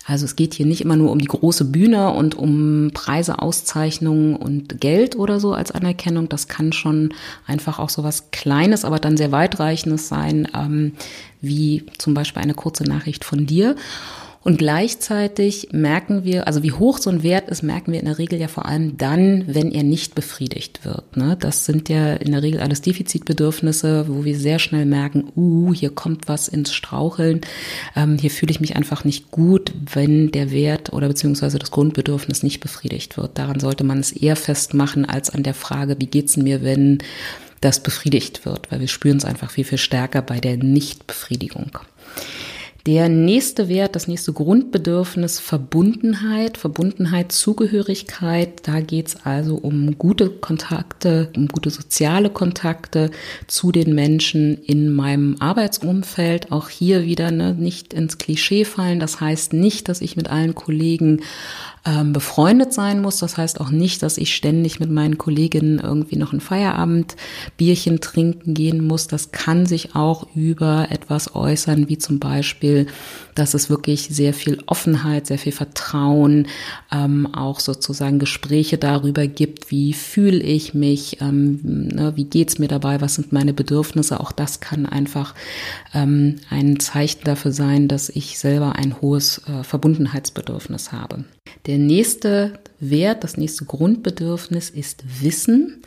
[0.07, 4.37] Also es geht hier nicht immer nur um die große Bühne und um Preise, Auszeichnungen
[4.37, 6.29] und Geld oder so als Anerkennung.
[6.29, 7.13] Das kann schon
[7.45, 10.93] einfach auch so was Kleines, aber dann sehr weitreichendes sein, ähm,
[11.41, 13.75] wie zum Beispiel eine kurze Nachricht von dir.
[14.47, 18.17] Und gleichzeitig merken wir, also wie hoch so ein Wert ist, merken wir in der
[18.17, 21.17] Regel ja vor allem dann, wenn er nicht befriedigt wird.
[21.17, 21.35] Ne?
[21.37, 25.89] Das sind ja in der Regel alles Defizitbedürfnisse, wo wir sehr schnell merken, uh, hier
[25.89, 27.41] kommt was ins Straucheln,
[27.93, 32.41] ähm, hier fühle ich mich einfach nicht gut, wenn der Wert oder beziehungsweise das Grundbedürfnis
[32.41, 33.37] nicht befriedigt wird.
[33.37, 36.99] Daran sollte man es eher festmachen als an der Frage, wie geht's mir, wenn
[37.59, 41.79] das befriedigt wird, weil wir spüren es einfach viel, viel stärker bei der Nichtbefriedigung.
[42.87, 48.65] Der nächste Wert, das nächste Grundbedürfnis Verbundenheit, Verbundenheit, Zugehörigkeit.
[48.65, 53.11] Da geht's also um gute Kontakte, um gute soziale Kontakte
[53.45, 56.53] zu den Menschen in meinem Arbeitsumfeld.
[56.53, 59.01] Auch hier wieder ne, nicht ins Klischee fallen.
[59.01, 61.23] Das heißt nicht, dass ich mit allen Kollegen
[61.87, 63.17] ähm, befreundet sein muss.
[63.19, 68.53] Das heißt auch nicht, dass ich ständig mit meinen Kolleginnen irgendwie noch ein Feierabendbierchen trinken
[68.53, 69.07] gehen muss.
[69.07, 72.76] Das kann sich auch über etwas äußern, wie zum Beispiel,
[73.35, 76.47] dass es wirklich sehr viel Offenheit, sehr viel Vertrauen,
[76.91, 82.67] ähm, auch sozusagen Gespräche darüber gibt, wie fühle ich mich, ähm, ne, wie geht's mir
[82.67, 84.19] dabei, was sind meine Bedürfnisse.
[84.19, 85.35] Auch das kann einfach
[85.93, 91.25] ähm, ein Zeichen dafür sein, dass ich selber ein hohes äh, Verbundenheitsbedürfnis habe.
[91.65, 95.81] Der nächste Wert, das nächste Grundbedürfnis ist Wissen.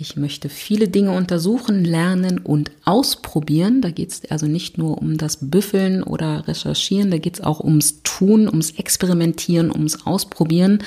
[0.00, 3.82] Ich möchte viele Dinge untersuchen, lernen und ausprobieren.
[3.82, 7.58] Da geht es also nicht nur um das Büffeln oder Recherchieren, da geht es auch
[7.58, 10.84] ums Tun, ums Experimentieren, ums Ausprobieren.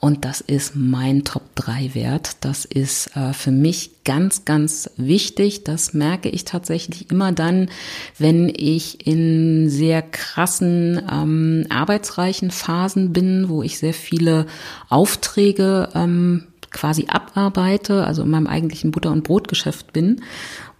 [0.00, 2.36] Und das ist mein Top 3 Wert.
[2.40, 5.64] Das ist äh, für mich ganz, ganz wichtig.
[5.64, 7.68] Das merke ich tatsächlich immer dann,
[8.16, 14.46] wenn ich in sehr krassen, ähm, arbeitsreichen Phasen bin, wo ich sehr viele
[14.88, 20.22] Aufträge ähm, quasi abarbeite, also in meinem eigentlichen Butter- und Brotgeschäft bin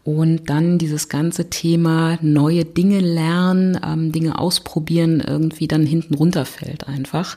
[0.08, 6.88] und dann dieses ganze Thema neue Dinge lernen, ähm, Dinge ausprobieren, irgendwie dann hinten runterfällt
[6.88, 7.36] einfach.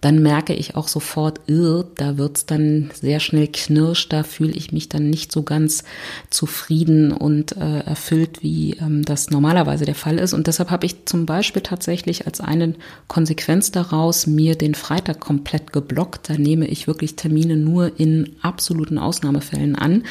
[0.00, 4.72] Dann merke ich auch sofort, irr, da wird's dann sehr schnell knirsch, da fühle ich
[4.72, 5.84] mich dann nicht so ganz
[6.28, 10.32] zufrieden und äh, erfüllt, wie ähm, das normalerweise der Fall ist.
[10.32, 12.74] Und deshalb habe ich zum Beispiel tatsächlich als eine
[13.06, 16.30] Konsequenz daraus mir den Freitag komplett geblockt.
[16.30, 20.02] Da nehme ich wirklich Termine nur in absoluten Ausnahmefällen an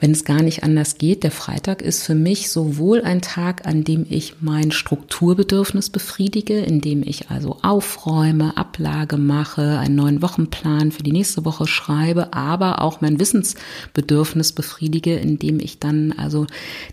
[0.00, 1.22] wenn es gar nicht anders geht.
[1.22, 7.02] Der Freitag ist für mich sowohl ein Tag, an dem ich mein Strukturbedürfnis befriedige, indem
[7.02, 13.00] ich also aufräume, Ablage mache, einen neuen Wochenplan für die nächste Woche schreibe, aber auch
[13.00, 16.46] mein Wissensbedürfnis befriedige, indem ich dann also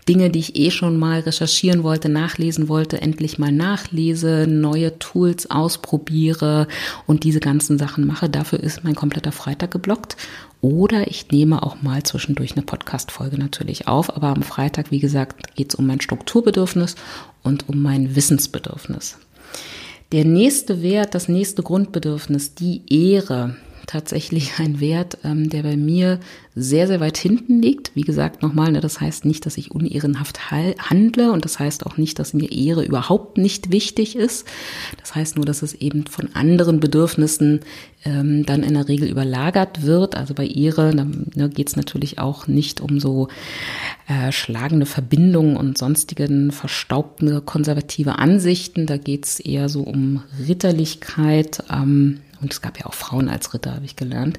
[0.08, 5.50] Dinge, die ich eh schon mal recherchieren wollte, nachlesen wollte, endlich mal nachlese, neue Tools
[5.50, 6.66] ausprobiere
[7.06, 8.28] und diese ganzen Sachen mache.
[8.28, 10.16] Dafür ist mein kompletter Freitag geblockt.
[10.60, 14.14] Oder ich nehme auch mal zwischendurch eine Podcast-Folge natürlich auf.
[14.16, 16.96] Aber am Freitag, wie gesagt, geht es um mein Strukturbedürfnis
[17.42, 19.18] und um mein Wissensbedürfnis.
[20.12, 26.20] Der nächste Wert, das nächste Grundbedürfnis, die Ehre tatsächlich ein Wert, ähm, der bei mir
[26.54, 27.92] sehr, sehr weit hinten liegt.
[27.94, 31.96] Wie gesagt, nochmal, ne, das heißt nicht, dass ich unehrenhaft handle und das heißt auch
[31.98, 34.46] nicht, dass mir Ehre überhaupt nicht wichtig ist.
[34.98, 37.60] Das heißt nur, dass es eben von anderen Bedürfnissen
[38.04, 40.16] ähm, dann in der Regel überlagert wird.
[40.16, 43.28] Also bei Ehre ne, geht es natürlich auch nicht um so
[44.08, 48.86] äh, schlagende Verbindungen und sonstigen verstaubten konservative Ansichten.
[48.86, 51.62] Da geht es eher so um Ritterlichkeit.
[51.70, 54.38] Ähm, und es gab ja auch Frauen als Ritter, habe ich gelernt.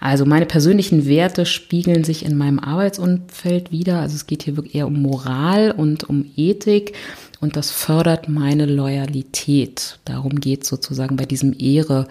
[0.00, 4.00] Also meine persönlichen Werte spiegeln sich in meinem Arbeitsumfeld wieder.
[4.00, 6.94] Also es geht hier wirklich eher um Moral und um Ethik.
[7.40, 9.98] Und das fördert meine Loyalität.
[10.04, 12.08] Darum geht sozusagen bei diesem Ehre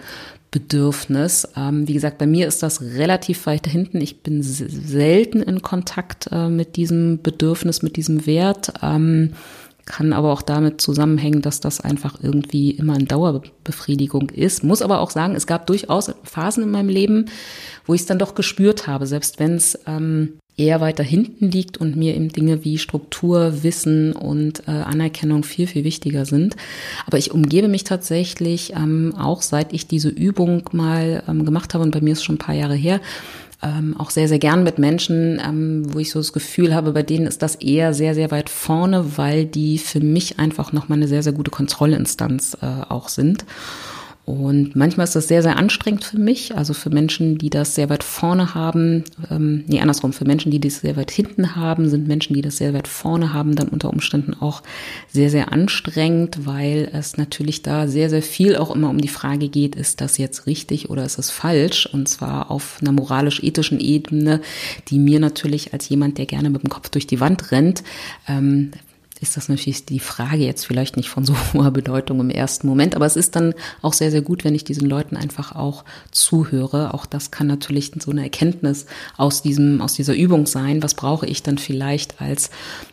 [0.50, 1.48] Bedürfnis.
[1.56, 4.00] Ähm, wie gesagt, bei mir ist das relativ weit hinten.
[4.00, 8.72] Ich bin selten in Kontakt äh, mit diesem Bedürfnis, mit diesem Wert.
[8.82, 9.32] Ähm,
[9.86, 14.64] kann aber auch damit zusammenhängen, dass das einfach irgendwie immer eine Dauerbefriedigung ist.
[14.64, 17.26] Muss aber auch sagen, es gab durchaus Phasen in meinem Leben,
[17.86, 21.76] wo ich es dann doch gespürt habe, selbst wenn es ähm, eher weiter hinten liegt
[21.76, 26.56] und mir eben Dinge wie Struktur, Wissen und äh, Anerkennung viel, viel wichtiger sind.
[27.06, 31.84] Aber ich umgebe mich tatsächlich, ähm, auch seit ich diese Übung mal ähm, gemacht habe,
[31.84, 33.00] und bei mir ist schon ein paar Jahre her,
[33.66, 37.02] ähm, auch sehr, sehr gern mit Menschen, ähm, wo ich so das Gefühl habe, bei
[37.02, 41.08] denen ist das eher sehr, sehr weit vorne, weil die für mich einfach nochmal eine
[41.08, 43.44] sehr, sehr gute Kontrollinstanz äh, auch sind.
[44.26, 47.88] Und manchmal ist das sehr, sehr anstrengend für mich, also für Menschen, die das sehr
[47.88, 52.08] weit vorne haben, ähm, nee, andersrum, für Menschen, die das sehr weit hinten haben, sind
[52.08, 54.64] Menschen, die das sehr weit vorne haben, dann unter Umständen auch
[55.12, 59.48] sehr, sehr anstrengend, weil es natürlich da sehr, sehr viel auch immer um die Frage
[59.48, 61.86] geht, ist das jetzt richtig oder ist es falsch?
[61.86, 64.40] Und zwar auf einer moralisch-ethischen Ebene,
[64.88, 67.84] die mir natürlich als jemand, der gerne mit dem Kopf durch die Wand rennt,
[68.26, 68.72] ähm,
[69.20, 72.94] ist das natürlich die Frage jetzt vielleicht nicht von so hoher Bedeutung im ersten Moment,
[72.94, 76.92] aber es ist dann auch sehr, sehr gut, wenn ich diesen Leuten einfach auch zuhöre.
[76.94, 80.82] Auch das kann natürlich so eine Erkenntnis aus diesem, aus dieser Übung sein.
[80.82, 82.50] Was brauche ich dann vielleicht als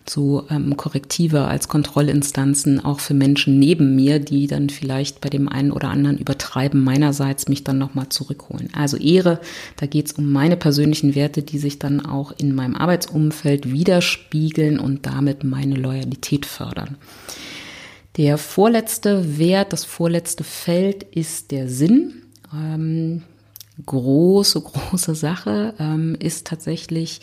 [0.10, 5.50] so ähm, Korrektive, als Kontrollinstanzen auch für Menschen neben mir, die dann vielleicht bei dem
[5.50, 8.70] einen oder anderen übertreiben, meinerseits mich dann nochmal zurückholen.
[8.74, 9.40] Also Ehre,
[9.78, 14.80] da geht es um meine persönlichen Werte, die sich dann auch in meinem Arbeitsumfeld widerspiegeln
[14.80, 16.98] und damit meine Loyalität Qualität fördern.
[18.18, 22.24] Der vorletzte Wert, das vorletzte Feld ist der Sinn.
[22.54, 23.24] Ähm,
[23.86, 27.22] große, große Sache ähm, ist tatsächlich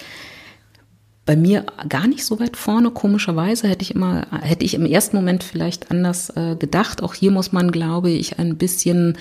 [1.31, 2.90] bei mir gar nicht so weit vorne.
[2.90, 7.05] Komischerweise hätte ich immer, hätte ich im ersten Moment vielleicht anders äh, gedacht.
[7.05, 9.16] Auch hier muss man, glaube ich, ein bisschen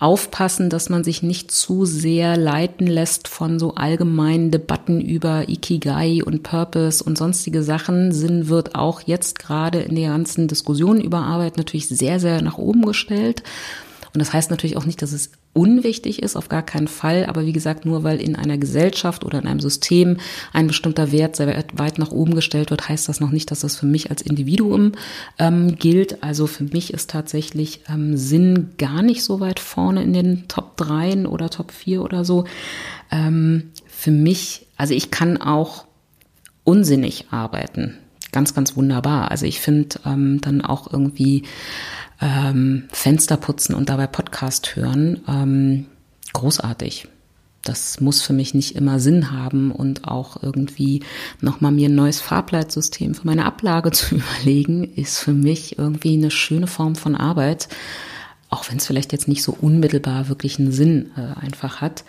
[0.00, 6.24] aufpassen, dass man sich nicht zu sehr leiten lässt von so allgemeinen Debatten über Ikigai
[6.24, 8.10] und Purpose und sonstige Sachen.
[8.10, 12.58] Sinn wird auch jetzt gerade in der ganzen Diskussion über Arbeit natürlich sehr, sehr nach
[12.58, 13.44] oben gestellt.
[14.14, 17.26] Und das heißt natürlich auch nicht, dass es unwichtig ist, auf gar keinen Fall.
[17.26, 20.18] Aber wie gesagt, nur weil in einer Gesellschaft oder in einem System
[20.52, 23.76] ein bestimmter Wert sehr weit nach oben gestellt wird, heißt das noch nicht, dass das
[23.76, 24.92] für mich als Individuum
[25.38, 26.22] ähm, gilt.
[26.22, 30.76] Also für mich ist tatsächlich ähm, Sinn gar nicht so weit vorne in den Top
[30.76, 32.44] 3 oder Top 4 oder so.
[33.10, 35.86] Ähm, für mich, also ich kann auch
[36.64, 37.98] unsinnig arbeiten.
[38.32, 39.30] Ganz, ganz wunderbar.
[39.30, 41.42] Also ich finde ähm, dann auch irgendwie
[42.22, 45.86] ähm, Fenster putzen und dabei Podcast hören, ähm,
[46.32, 47.08] großartig.
[47.62, 51.02] Das muss für mich nicht immer Sinn haben und auch irgendwie
[51.40, 56.30] nochmal mir ein neues Farbleitsystem für meine Ablage zu überlegen, ist für mich irgendwie eine
[56.30, 57.68] schöne Form von Arbeit,
[58.50, 62.04] auch wenn es vielleicht jetzt nicht so unmittelbar wirklich einen Sinn äh, einfach hat.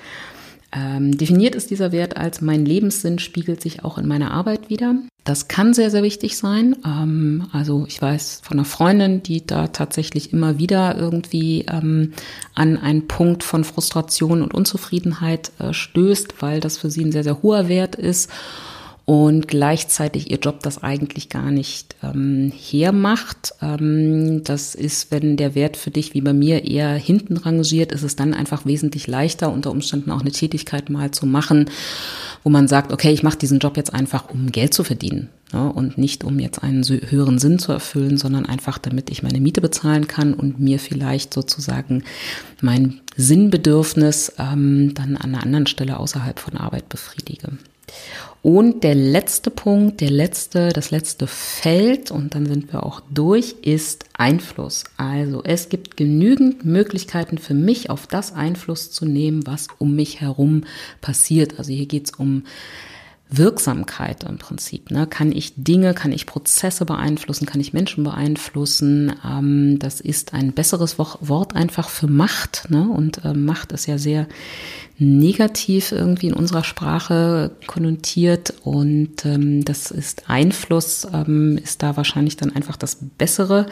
[0.75, 4.95] Ähm, definiert ist dieser Wert als mein Lebenssinn spiegelt sich auch in meiner Arbeit wieder.
[5.23, 6.75] Das kann sehr, sehr wichtig sein.
[6.85, 12.13] Ähm, also ich weiß von einer Freundin, die da tatsächlich immer wieder irgendwie ähm,
[12.55, 17.23] an einen Punkt von Frustration und Unzufriedenheit äh, stößt, weil das für sie ein sehr,
[17.23, 18.31] sehr hoher Wert ist
[19.05, 23.53] und gleichzeitig ihr Job das eigentlich gar nicht ähm, hermacht.
[23.61, 28.03] Ähm, das ist, wenn der Wert für dich wie bei mir eher hinten rangiert, ist
[28.03, 31.69] es dann einfach wesentlich leichter, unter Umständen auch eine Tätigkeit mal zu machen,
[32.43, 35.29] wo man sagt, okay, ich mache diesen Job jetzt einfach, um Geld zu verdienen.
[35.51, 39.39] Ne, und nicht um jetzt einen höheren Sinn zu erfüllen, sondern einfach, damit ich meine
[39.39, 42.03] Miete bezahlen kann und mir vielleicht sozusagen
[42.61, 47.49] mein Sinnbedürfnis ähm, dann an einer anderen Stelle außerhalb von Arbeit befriedige.
[48.43, 53.55] Und der letzte Punkt, der letzte, das letzte Feld, und dann sind wir auch durch,
[53.61, 54.83] ist Einfluss.
[54.97, 60.19] Also es gibt genügend Möglichkeiten für mich, auf das Einfluss zu nehmen, was um mich
[60.19, 60.65] herum
[60.99, 61.57] passiert.
[61.57, 62.43] Also hier geht es um
[63.29, 64.91] Wirksamkeit im Prinzip.
[64.91, 65.07] Ne?
[65.07, 69.13] Kann ich Dinge, kann ich Prozesse beeinflussen, kann ich Menschen beeinflussen?
[69.25, 72.69] Ähm, das ist ein besseres Wort einfach für Macht.
[72.69, 72.87] Ne?
[72.87, 74.27] Und äh, Macht ist ja sehr
[74.99, 78.53] negativ irgendwie in unserer Sprache konnotiert.
[78.63, 83.65] Und ähm, das ist Einfluss, ähm, ist da wahrscheinlich dann einfach das bessere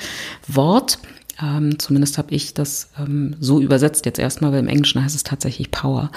[0.47, 0.97] Wort.
[1.41, 5.23] Ähm, zumindest habe ich das ähm, so übersetzt jetzt erstmal, weil im Englischen heißt es
[5.23, 6.11] tatsächlich Power.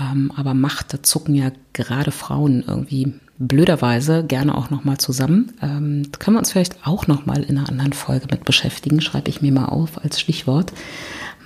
[0.00, 5.52] Ähm, aber Macht, da zucken ja gerade Frauen irgendwie blöderweise gerne auch nochmal zusammen.
[5.62, 9.40] Ähm, können wir uns vielleicht auch nochmal in einer anderen Folge mit beschäftigen, schreibe ich
[9.40, 10.72] mir mal auf als Stichwort.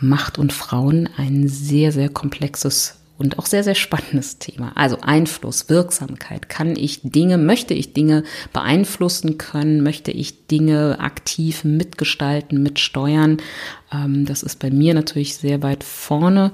[0.01, 4.73] Macht und Frauen ein sehr, sehr komplexes und auch sehr, sehr spannendes Thema.
[4.75, 6.49] Also Einfluss, Wirksamkeit.
[6.49, 9.83] Kann ich Dinge, möchte ich Dinge beeinflussen können?
[9.83, 13.39] Möchte ich Dinge aktiv mitgestalten, mitsteuern?
[13.93, 16.53] Ähm, das ist bei mir natürlich sehr weit vorne.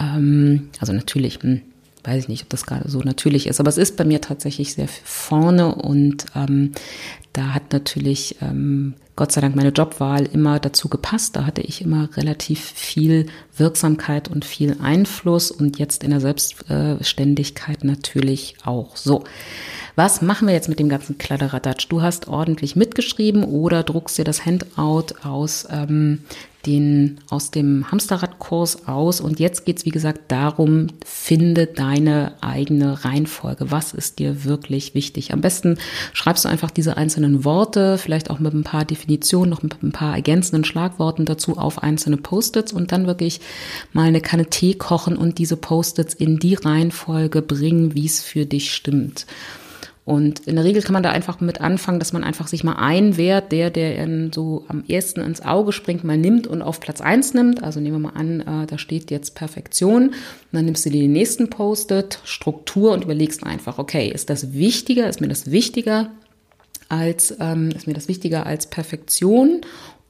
[0.00, 1.62] Ähm, also natürlich, hm,
[2.04, 4.74] weiß ich nicht, ob das gerade so natürlich ist, aber es ist bei mir tatsächlich
[4.74, 6.72] sehr vorne und ähm,
[7.32, 11.36] da hat natürlich ähm, Gott sei Dank meine Jobwahl immer dazu gepasst.
[11.36, 13.26] Da hatte ich immer relativ viel
[13.56, 18.96] Wirksamkeit und viel Einfluss und jetzt in der Selbstständigkeit natürlich auch.
[18.96, 19.24] So.
[19.94, 21.86] Was machen wir jetzt mit dem ganzen Kladderadatsch?
[21.90, 26.24] Du hast ordentlich mitgeschrieben oder druckst dir das Handout aus ähm,
[26.66, 33.70] den aus dem Hamsterradkurs aus und jetzt geht's wie gesagt darum, finde deine eigene Reihenfolge.
[33.70, 35.32] Was ist dir wirklich wichtig?
[35.32, 35.78] Am besten
[36.12, 39.92] schreibst du einfach diese einzelnen Worte, vielleicht auch mit ein paar Definitionen, noch mit ein
[39.92, 43.40] paar ergänzenden Schlagworten dazu auf einzelne Post-its und dann wirklich
[43.92, 48.46] mal eine Kanne Tee kochen und diese Post-its in die Reihenfolge bringen, wie es für
[48.46, 49.26] dich stimmt.
[50.04, 52.74] Und in der Regel kann man da einfach mit anfangen, dass man einfach sich mal
[52.74, 57.00] einen Wert, der, der so am ersten ins Auge springt, mal nimmt und auf Platz
[57.00, 57.62] eins nimmt.
[57.62, 60.08] Also nehmen wir mal an, äh, da steht jetzt Perfektion.
[60.08, 60.14] Und
[60.50, 65.08] dann nimmst du dir den nächsten Post-it, Struktur und überlegst einfach, okay, ist das wichtiger,
[65.08, 66.10] ist mir das wichtiger
[66.88, 69.60] als, ähm, ist mir das wichtiger als Perfektion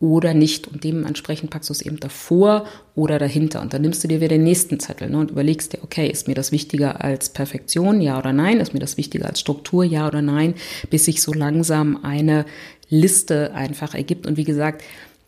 [0.03, 0.67] oder nicht.
[0.67, 3.63] Und dementsprechend packst du es eben davor oder dahinter.
[3.63, 6.27] Und dann nimmst du dir wieder den nächsten Zettel ne, und überlegst dir, okay, ist
[6.27, 8.59] mir das wichtiger als Perfektion, ja oder nein?
[8.59, 10.55] Ist mir das wichtiger als Struktur, ja oder nein?
[10.91, 12.45] Bis sich so langsam eine
[12.89, 14.27] Liste einfach ergibt.
[14.27, 14.83] Und wie gesagt,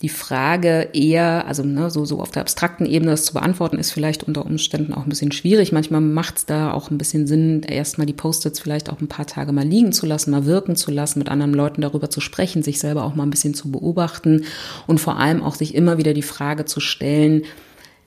[0.04, 3.90] die Frage eher, also ne, so, so auf der abstrakten Ebene das zu beantworten, ist
[3.90, 5.72] vielleicht unter Umständen auch ein bisschen schwierig.
[5.72, 9.26] Manchmal macht es da auch ein bisschen Sinn, erstmal die Post-its vielleicht auch ein paar
[9.26, 12.62] Tage mal liegen zu lassen, mal wirken zu lassen, mit anderen Leuten darüber zu sprechen,
[12.62, 14.44] sich selber auch mal ein bisschen zu beobachten
[14.86, 17.44] und vor allem auch sich immer wieder die Frage zu stellen,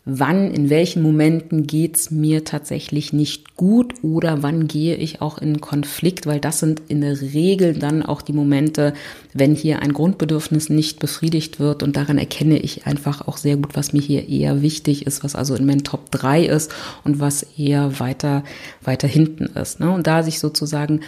[0.10, 5.60] wann, in welchen Momenten geht's mir tatsächlich nicht gut oder wann gehe ich auch in
[5.60, 8.94] Konflikt, weil das sind in der Regel dann auch die Momente,
[9.34, 13.76] wenn hier ein Grundbedürfnis nicht befriedigt wird und daran erkenne ich einfach auch sehr gut,
[13.76, 16.72] was mir hier eher wichtig ist, was also in meinen Top 3 ist
[17.04, 18.44] und was eher weiter,
[18.82, 19.82] weiter hinten ist.
[19.82, 19.92] Ne?
[19.92, 21.02] Und da sich sozusagen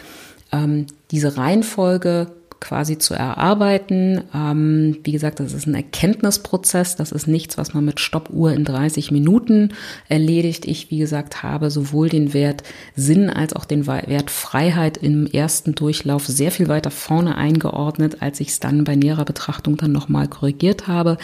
[0.52, 2.28] ähm, diese Reihenfolge
[2.60, 4.24] quasi zu erarbeiten.
[4.34, 6.96] Ähm, wie gesagt, das ist ein Erkenntnisprozess.
[6.96, 9.74] Das ist nichts, was man mit Stoppuhr in 30 Minuten
[10.08, 10.66] erledigt.
[10.66, 12.64] Ich, wie gesagt, habe sowohl den Wert
[12.96, 18.40] Sinn als auch den Wert Freiheit im ersten Durchlauf sehr viel weiter vorne eingeordnet, als
[18.40, 21.18] ich es dann bei näherer Betrachtung dann nochmal korrigiert habe.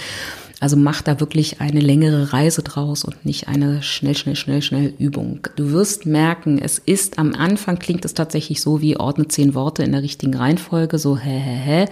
[0.65, 4.95] Also mach da wirklich eine längere Reise draus und nicht eine schnell, schnell, schnell, schnell
[4.97, 5.41] Übung.
[5.55, 9.83] Du wirst merken, es ist am Anfang klingt es tatsächlich so wie ordne zehn Worte
[9.83, 11.85] in der richtigen Reihenfolge, so hä, hä, hä.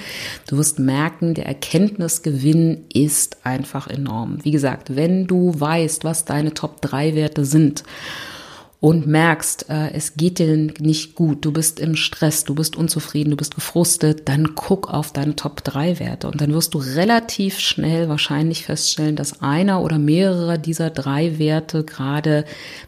[0.48, 4.40] Du wirst merken, der Erkenntnisgewinn ist einfach enorm.
[4.42, 7.84] Wie gesagt, wenn du weißt, was deine Top drei Werte sind,
[8.84, 13.30] und merkst, äh, es geht dir nicht gut, du bist im Stress, du bist unzufrieden,
[13.30, 17.60] du bist gefrustet, dann guck auf deine Top 3 Werte und dann wirst du relativ
[17.60, 22.44] schnell wahrscheinlich feststellen, dass einer oder mehrere dieser drei Werte gerade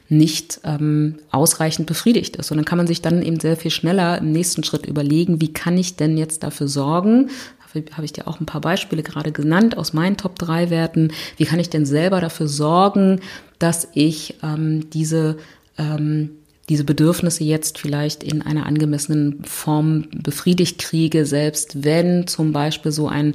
[0.10, 2.52] nicht ähm, ausreichend befriedigt ist.
[2.52, 5.54] Und dann kann man sich dann eben sehr viel schneller im nächsten Schritt überlegen, wie
[5.54, 7.30] kann ich denn jetzt dafür sorgen,
[7.76, 11.12] habe ich dir auch ein paar Beispiele gerade genannt aus meinen Top 3 Werten.
[11.36, 13.20] Wie kann ich denn selber dafür sorgen,
[13.60, 15.38] dass ich ähm, diese
[15.78, 16.32] ähm,
[16.69, 23.07] diese Bedürfnisse jetzt vielleicht in einer angemessenen Form befriedigt kriege, selbst wenn zum Beispiel so
[23.07, 23.34] ein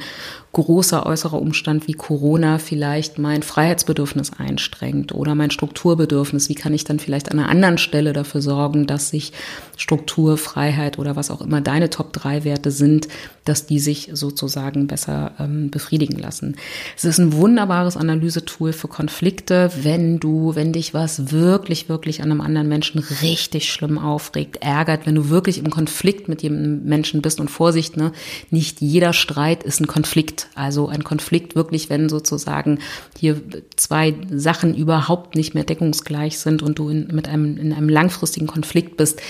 [0.53, 6.49] großer äußerer Umstand wie Corona vielleicht mein Freiheitsbedürfnis einstrengt oder mein Strukturbedürfnis.
[6.49, 9.33] Wie kann ich dann vielleicht an einer anderen Stelle dafür sorgen, dass sich
[9.77, 13.07] Struktur, Freiheit oder was auch immer deine Top-3-Werte sind,
[13.45, 16.57] dass die sich sozusagen besser ähm, befriedigen lassen.
[16.97, 22.31] Es ist ein wunderbares Analysetool für Konflikte, wenn du, wenn dich was wirklich, wirklich an
[22.31, 27.23] einem anderen Menschen richtig schlimm aufregt, ärgert, wenn du wirklich im Konflikt mit jedem Menschen
[27.23, 28.13] bist und Vorsicht, ne,
[28.51, 32.79] nicht jeder Streit ist ein Konflikt also ein Konflikt wirklich, wenn sozusagen
[33.19, 33.41] hier
[33.77, 38.47] zwei Sachen überhaupt nicht mehr deckungsgleich sind und du in, mit einem, in einem langfristigen
[38.47, 39.21] Konflikt bist.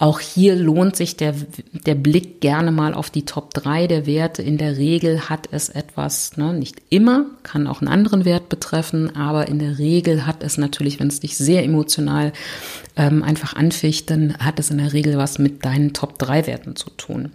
[0.00, 1.34] Auch hier lohnt sich der,
[1.84, 4.40] der Blick gerne mal auf die Top 3 der Werte.
[4.40, 9.14] In der Regel hat es etwas, ne, nicht immer, kann auch einen anderen Wert betreffen,
[9.14, 12.32] aber in der Regel hat es natürlich, wenn es dich sehr emotional
[12.96, 16.76] ähm, einfach anficht, dann hat es in der Regel was mit deinen Top 3 Werten
[16.76, 17.32] zu tun.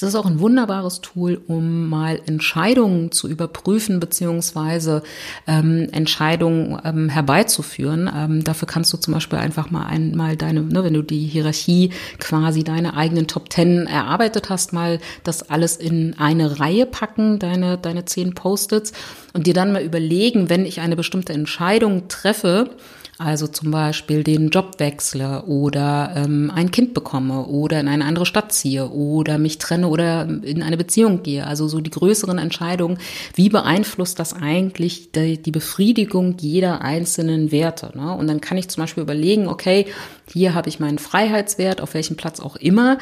[0.00, 5.02] Es ist auch ein wunderbares Tool, um mal Entscheidungen zu überprüfen beziehungsweise
[5.48, 8.08] ähm, Entscheidungen ähm, herbeizuführen.
[8.14, 11.90] Ähm, dafür kannst du zum Beispiel einfach mal einmal deine, ne, wenn du die Hierarchie
[12.20, 17.76] quasi deine eigenen Top Ten erarbeitet hast, mal das alles in eine Reihe packen, deine
[17.76, 18.92] deine zehn Post-its
[19.32, 22.70] und dir dann mal überlegen, wenn ich eine bestimmte Entscheidung treffe,
[23.18, 28.26] also zum Beispiel den Job wechsle oder ähm, ein Kind bekomme oder in eine andere
[28.26, 31.44] Stadt ziehe oder mich trenne oder in eine Beziehung gehe.
[31.44, 32.98] Also so die größeren Entscheidungen,
[33.34, 37.90] wie beeinflusst das eigentlich die, die Befriedigung jeder einzelnen Werte?
[37.96, 38.14] Ne?
[38.14, 39.86] Und dann kann ich zum Beispiel überlegen, okay,
[40.32, 42.98] hier habe ich meinen Freiheitswert, auf welchem Platz auch immer.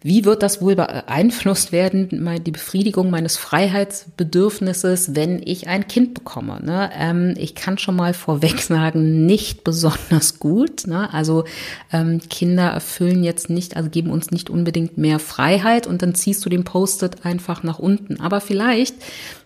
[0.00, 2.08] Wie wird das wohl beeinflusst werden,
[2.46, 6.60] die Befriedigung meines Freiheitsbedürfnisses, wenn ich ein Kind bekomme?
[6.64, 6.90] Ne?
[6.96, 10.86] Ähm, ich kann schon mal vorweg sagen, nicht besonders gut.
[10.86, 11.12] Ne?
[11.12, 11.44] Also
[11.92, 16.44] ähm, Kinder erfüllen jetzt nicht, also geben uns nicht unbedingt mehr Freiheit und dann ziehst
[16.44, 18.20] du den Post-it einfach nach unten.
[18.20, 18.94] Aber vielleicht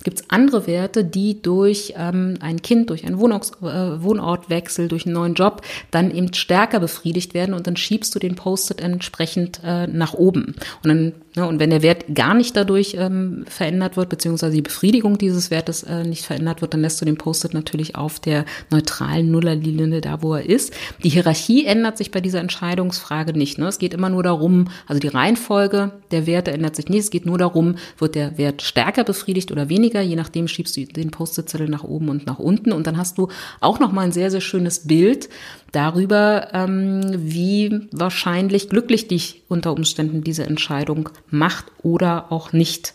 [0.05, 5.07] gibt es andere Werte, die durch ähm, ein Kind, durch einen Wohnungs äh, Wohnortwechsel, durch
[5.07, 9.61] einen neuen Job dann eben stärker befriedigt werden und dann schiebst du den Post-it entsprechend
[9.65, 14.11] äh, nach oben Und dann, und wenn der Wert gar nicht dadurch ähm, verändert wird,
[14.11, 17.97] beziehungsweise die Befriedigung dieses Wertes äh, nicht verändert wird, dann lässt du den Post-it natürlich
[17.97, 20.75] auf der neutralen Nullerlinie da, wo er ist.
[21.03, 23.57] Die Hierarchie ändert sich bei dieser Entscheidungsfrage nicht.
[23.57, 23.69] Ne?
[23.69, 27.05] Es geht immer nur darum, also die Reihenfolge der Werte ändert sich nicht.
[27.05, 30.03] Es geht nur darum, wird der Wert stärker befriedigt oder weniger.
[30.03, 32.73] Je nachdem schiebst du den Post-it-Zettel nach oben und nach unten.
[32.73, 33.29] Und dann hast du
[33.61, 35.31] auch noch mal ein sehr, sehr schönes Bild
[35.73, 42.95] darüber, ähm, wie wahrscheinlich glücklich dich unter Umständen diese Entscheidung macht oder auch nicht.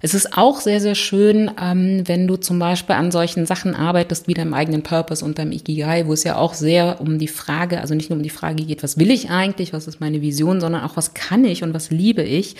[0.00, 4.28] Es ist auch sehr, sehr schön, ähm, wenn du zum Beispiel an solchen Sachen arbeitest,
[4.28, 7.80] wie deinem eigenen Purpose und deinem Ikigai, wo es ja auch sehr um die Frage,
[7.80, 10.60] also nicht nur um die Frage geht, was will ich eigentlich, was ist meine Vision,
[10.60, 12.54] sondern auch, was kann ich und was liebe ich.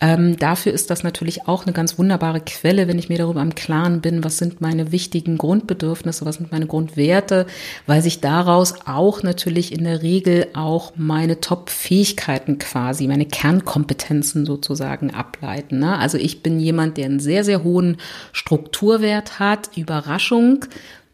[0.00, 3.54] Ähm, dafür ist das natürlich auch eine ganz wunderbare Quelle, wenn ich mir darüber im
[3.54, 7.46] Klaren bin, was sind meine wichtigen Grundbedürfnisse, was sind meine Grundwerte,
[7.86, 15.12] weil sich daraus auch natürlich in der Regel auch meine Top-Fähigkeiten quasi, meine Kernkompetenzen sozusagen
[15.12, 15.78] ableiten.
[15.78, 15.98] Ne?
[15.98, 17.98] Also ich bin jemand, der einen sehr, sehr hohen
[18.32, 20.64] Strukturwert hat, Überraschung.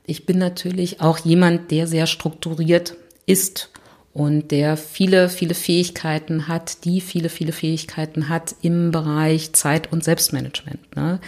[0.07, 2.95] Ich bin natürlich auch jemand, der sehr strukturiert
[3.27, 3.71] ist
[4.13, 10.03] und der viele, viele Fähigkeiten hat, die viele, viele Fähigkeiten hat im Bereich Zeit- und
[10.03, 10.97] Selbstmanagement.
[10.97, 11.21] Ne?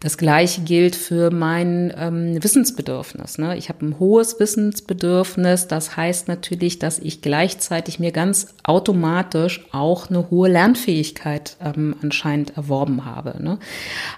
[0.00, 3.38] Das gleiche gilt für mein ähm, Wissensbedürfnis.
[3.38, 3.56] Ne?
[3.56, 5.66] Ich habe ein hohes Wissensbedürfnis.
[5.66, 12.56] Das heißt natürlich, dass ich gleichzeitig mir ganz automatisch auch eine hohe Lernfähigkeit ähm, anscheinend
[12.56, 13.42] erworben habe.
[13.42, 13.58] Ne?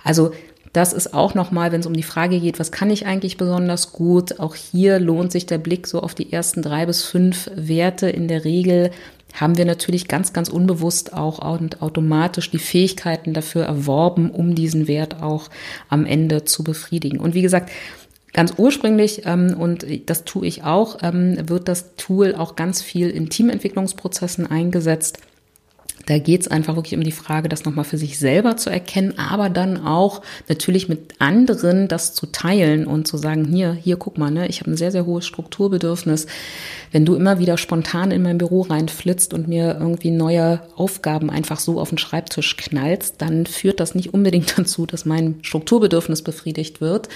[0.04, 0.32] Also
[0.72, 3.92] das ist auch nochmal, wenn es um die Frage geht, was kann ich eigentlich besonders
[3.92, 4.38] gut?
[4.38, 8.08] Auch hier lohnt sich der Blick so auf die ersten drei bis fünf Werte.
[8.08, 8.90] In der Regel
[9.34, 14.86] haben wir natürlich ganz, ganz unbewusst auch und automatisch die Fähigkeiten dafür erworben, um diesen
[14.86, 15.48] Wert auch
[15.88, 17.18] am Ende zu befriedigen.
[17.18, 17.70] Und wie gesagt,
[18.32, 23.10] Ganz ursprünglich, ähm, und das tue ich auch, ähm, wird das Tool auch ganz viel
[23.10, 25.18] in Teamentwicklungsprozessen eingesetzt.
[26.10, 29.16] Da geht es einfach wirklich um die Frage, das nochmal für sich selber zu erkennen,
[29.16, 34.18] aber dann auch natürlich mit anderen das zu teilen und zu sagen, hier, hier, guck
[34.18, 36.26] mal, ne, ich habe ein sehr, sehr hohes Strukturbedürfnis.
[36.92, 41.60] Wenn du immer wieder spontan in mein Büro reinflitzt und mir irgendwie neue Aufgaben einfach
[41.60, 46.80] so auf den Schreibtisch knallst, dann führt das nicht unbedingt dazu, dass mein Strukturbedürfnis befriedigt
[46.80, 47.08] wird.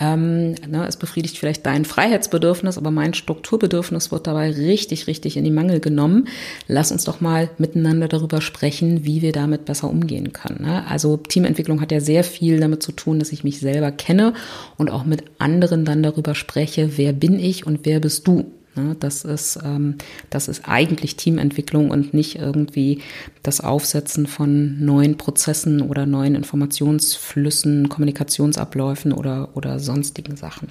[0.00, 5.44] Ähm, ne, es befriedigt vielleicht dein Freiheitsbedürfnis, aber mein Strukturbedürfnis wird dabei richtig, richtig in
[5.44, 6.28] die Mangel genommen.
[6.66, 10.62] Lass uns doch mal miteinander darüber sprechen, wie wir damit besser umgehen können.
[10.62, 10.86] Ne?
[10.88, 14.32] Also Teamentwicklung hat ja sehr viel damit zu tun, dass ich mich selber kenne
[14.76, 18.46] und auch mit anderen dann darüber spreche, wer bin ich und wer bist du.
[18.78, 18.96] Ne?
[18.98, 19.96] Das ist, ähm,
[20.30, 23.02] das ist eigentlich Teamentwicklung und nicht irgendwie
[23.42, 30.68] das Aufsetzen von neuen Prozessen oder neuen Informationsflüssen, Kommunikationsabläufen oder, oder sonstigen Sachen.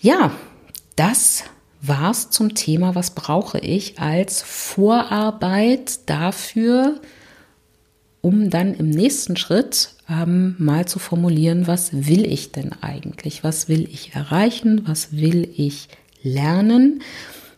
[0.00, 0.32] Ja,
[0.96, 1.44] das
[1.82, 7.00] war's zum Thema, was brauche ich als Vorarbeit dafür,
[8.22, 13.44] um dann im nächsten Schritt ähm, mal zu formulieren, was will ich denn eigentlich?
[13.44, 14.82] Was will ich erreichen?
[14.86, 15.88] Was will ich
[16.24, 17.02] lernen?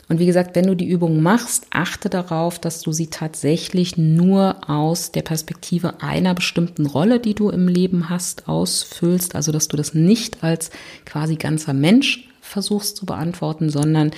[0.09, 4.71] Und wie gesagt, wenn du die Übung machst, achte darauf, dass du sie tatsächlich nur
[4.71, 9.35] aus der Perspektive einer bestimmten Rolle, die du im Leben hast, ausfüllst.
[9.35, 10.71] Also, dass du das nicht als
[11.05, 14.13] quasi ganzer Mensch versuchst zu beantworten, sondern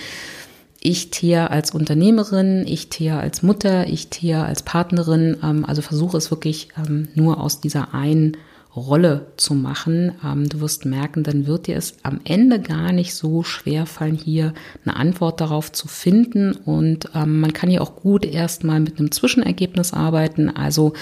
[0.81, 6.19] ich Thea als Unternehmerin, ich Thea als Mutter, ich Thea als Partnerin, ähm, also versuche
[6.19, 8.37] es wirklich ähm, nur aus dieser einen
[8.79, 10.13] Rolle zu machen.
[10.25, 14.17] Ähm, du wirst merken, dann wird dir es am Ende gar nicht so schwer fallen,
[14.17, 14.55] hier
[14.85, 16.53] eine Antwort darauf zu finden.
[16.53, 20.49] Und ähm, man kann hier auch gut erstmal mit einem Zwischenergebnis arbeiten.
[20.49, 20.93] Also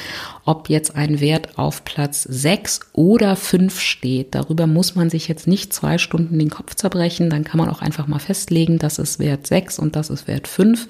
[0.45, 5.47] ob jetzt ein Wert auf Platz 6 oder 5 steht, darüber muss man sich jetzt
[5.47, 7.31] nicht zwei Stunden den Kopf zerbrechen.
[7.31, 10.49] Dann kann man auch einfach mal festlegen, das ist Wert 6 und das ist Wert
[10.49, 10.89] 5.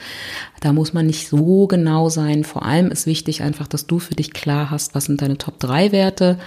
[0.61, 2.45] Da muss man nicht so genau sein.
[2.45, 5.59] Vor allem ist wichtig einfach, dass du für dich klar hast, was sind deine Top
[5.59, 6.39] 3 Werte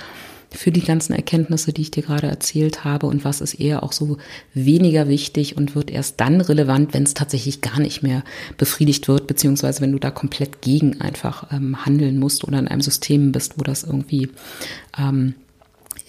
[0.52, 3.92] für die ganzen Erkenntnisse, die ich dir gerade erzählt habe und was ist eher auch
[3.92, 4.18] so
[4.54, 8.24] weniger wichtig und wird erst dann relevant, wenn es tatsächlich gar nicht mehr
[8.58, 12.82] befriedigt wird, beziehungsweise wenn du da komplett gegen einfach ähm, handeln musst oder in einem
[12.82, 14.30] System bist, wo das irgendwie
[14.98, 15.36] ähm,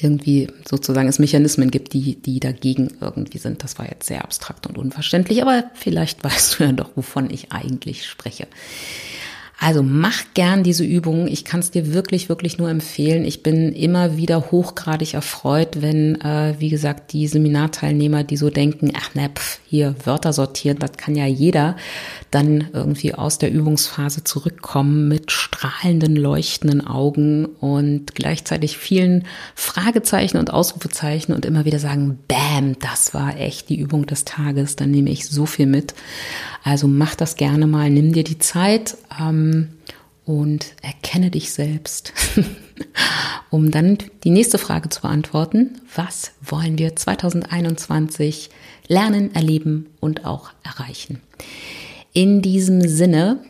[0.03, 3.63] irgendwie sozusagen es Mechanismen gibt, die, die dagegen irgendwie sind.
[3.63, 7.53] Das war jetzt sehr abstrakt und unverständlich, aber vielleicht weißt du ja doch, wovon ich
[7.53, 8.47] eigentlich spreche.
[9.63, 11.29] Also mach gern diese Übungen.
[11.29, 13.27] Ich kann es dir wirklich, wirklich nur empfehlen.
[13.27, 18.93] Ich bin immer wieder hochgradig erfreut, wenn, äh, wie gesagt, die Seminarteilnehmer, die so denken,
[18.97, 21.77] ach ne, pf, hier Wörter sortieren, das kann ja jeder,
[22.31, 30.51] dann irgendwie aus der Übungsphase zurückkommen mit strahlenden, leuchtenden Augen und gleichzeitig vielen Fragezeichen und
[30.51, 34.77] Ausrufezeichen und immer wieder sagen, bam, das war echt die Übung des Tages.
[34.77, 35.95] Dann nehme ich so viel mit.
[36.65, 39.50] Also mach das gerne mal, nimm dir die Zeit ähm,
[40.25, 42.13] und erkenne dich selbst,
[43.51, 45.81] um dann die nächste Frage zu beantworten.
[45.95, 48.51] Was wollen wir 2021
[48.87, 51.21] lernen, erleben und auch erreichen?
[52.13, 53.41] In diesem Sinne,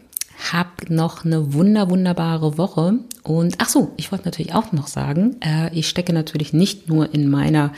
[0.53, 2.99] hab noch eine wunder, wunderbare Woche.
[3.23, 7.13] Und ach so, ich wollte natürlich auch noch sagen, äh, ich stecke natürlich nicht nur
[7.13, 7.73] in meiner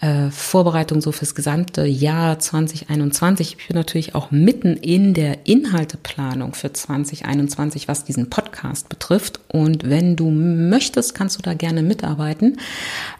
[0.00, 3.56] äh, Vorbereitung so fürs gesamte Jahr 2021.
[3.58, 9.40] Ich bin natürlich auch mitten in der Inhalteplanung für 2021, was diesen Podcast betrifft.
[9.48, 12.58] Und wenn du möchtest, kannst du da gerne mitarbeiten.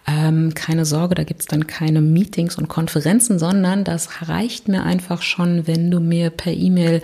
[0.06, 5.22] Ähm, keine Sorge, da gibt's dann keine Meetings und Konferenzen, sondern das reicht mir einfach
[5.22, 7.02] schon, wenn du mir per E-Mail,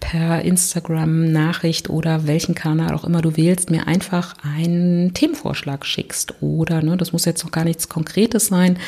[0.00, 6.34] per Instagram-Nachricht oder welchen Kanal auch immer du wählst, mir einfach einen Themenvorschlag schickst.
[6.42, 8.78] Oder, ne, das muss jetzt noch gar nichts Konkretes sein,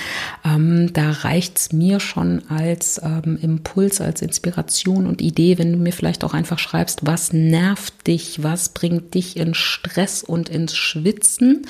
[0.44, 5.92] ähm, da reicht's mir schon als ähm, Impuls, als Inspiration und Idee, wenn du mir
[5.92, 11.66] vielleicht auch einfach schreibst, was nervt dich, was bringt dich in Stress und ins Schwitzen.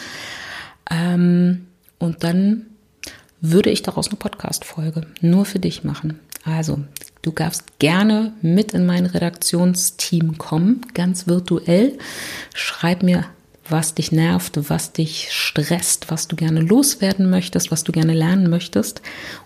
[0.90, 1.66] Ähm,
[1.98, 2.66] und dann
[3.40, 6.18] würde ich daraus eine Podcast-Folge nur für dich machen.
[6.44, 6.80] Also,
[7.22, 11.98] du darfst gerne mit in mein Redaktionsteam kommen, ganz virtuell.
[12.54, 13.24] Schreib mir
[13.68, 18.50] was dich nervt, was dich stresst, was du gerne loswerden möchtest, was du gerne lernen
[18.50, 19.02] möchtest.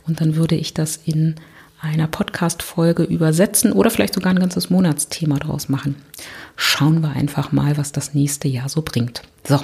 [0.07, 1.37] Und dann würde ich das in
[1.81, 5.95] einer Podcast-Folge übersetzen oder vielleicht sogar ein ganzes Monatsthema draus machen.
[6.57, 9.23] Schauen wir einfach mal, was das nächste Jahr so bringt.
[9.45, 9.61] So.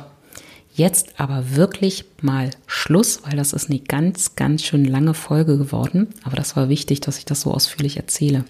[0.76, 6.09] Jetzt aber wirklich mal Schluss, weil das ist eine ganz, ganz schön lange Folge geworden.
[6.24, 8.44] Aber das war wichtig, dass ich das so ausführlich erzähle.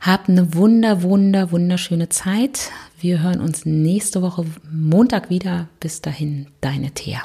[0.00, 2.70] Hab eine wunder, wunder, wunderschöne Zeit.
[3.02, 5.68] Wir hören uns nächste Woche Montag wieder.
[5.80, 7.24] Bis dahin, deine Thea.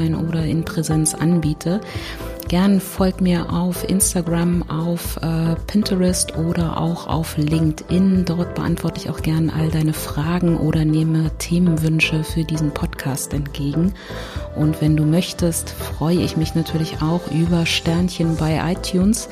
[0.01, 1.81] online oder in Präsenz anbiete.
[2.51, 8.25] Gern folgt mir auf Instagram, auf äh, Pinterest oder auch auf LinkedIn.
[8.25, 13.93] Dort beantworte ich auch gern all deine Fragen oder nehme Themenwünsche für diesen Podcast entgegen.
[14.53, 19.29] Und wenn du möchtest, freue ich mich natürlich auch über Sternchen bei iTunes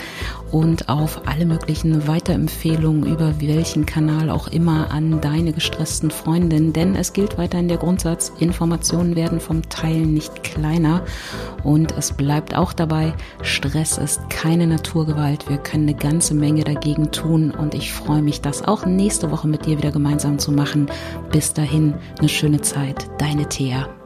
[0.52, 6.74] und auf alle möglichen Weiterempfehlungen über welchen Kanal auch immer an deine gestressten Freundinnen.
[6.74, 11.04] Denn es gilt weiterhin der Grundsatz, Informationen werden vom Teilen nicht kleiner.
[11.64, 12.74] Und es bleibt auch
[13.42, 15.50] Stress ist keine Naturgewalt.
[15.50, 17.52] Wir können eine ganze Menge dagegen tun.
[17.52, 20.88] Und ich freue mich, das auch nächste Woche mit dir wieder gemeinsam zu machen.
[21.32, 23.10] Bis dahin, eine schöne Zeit.
[23.18, 23.99] Deine Thea.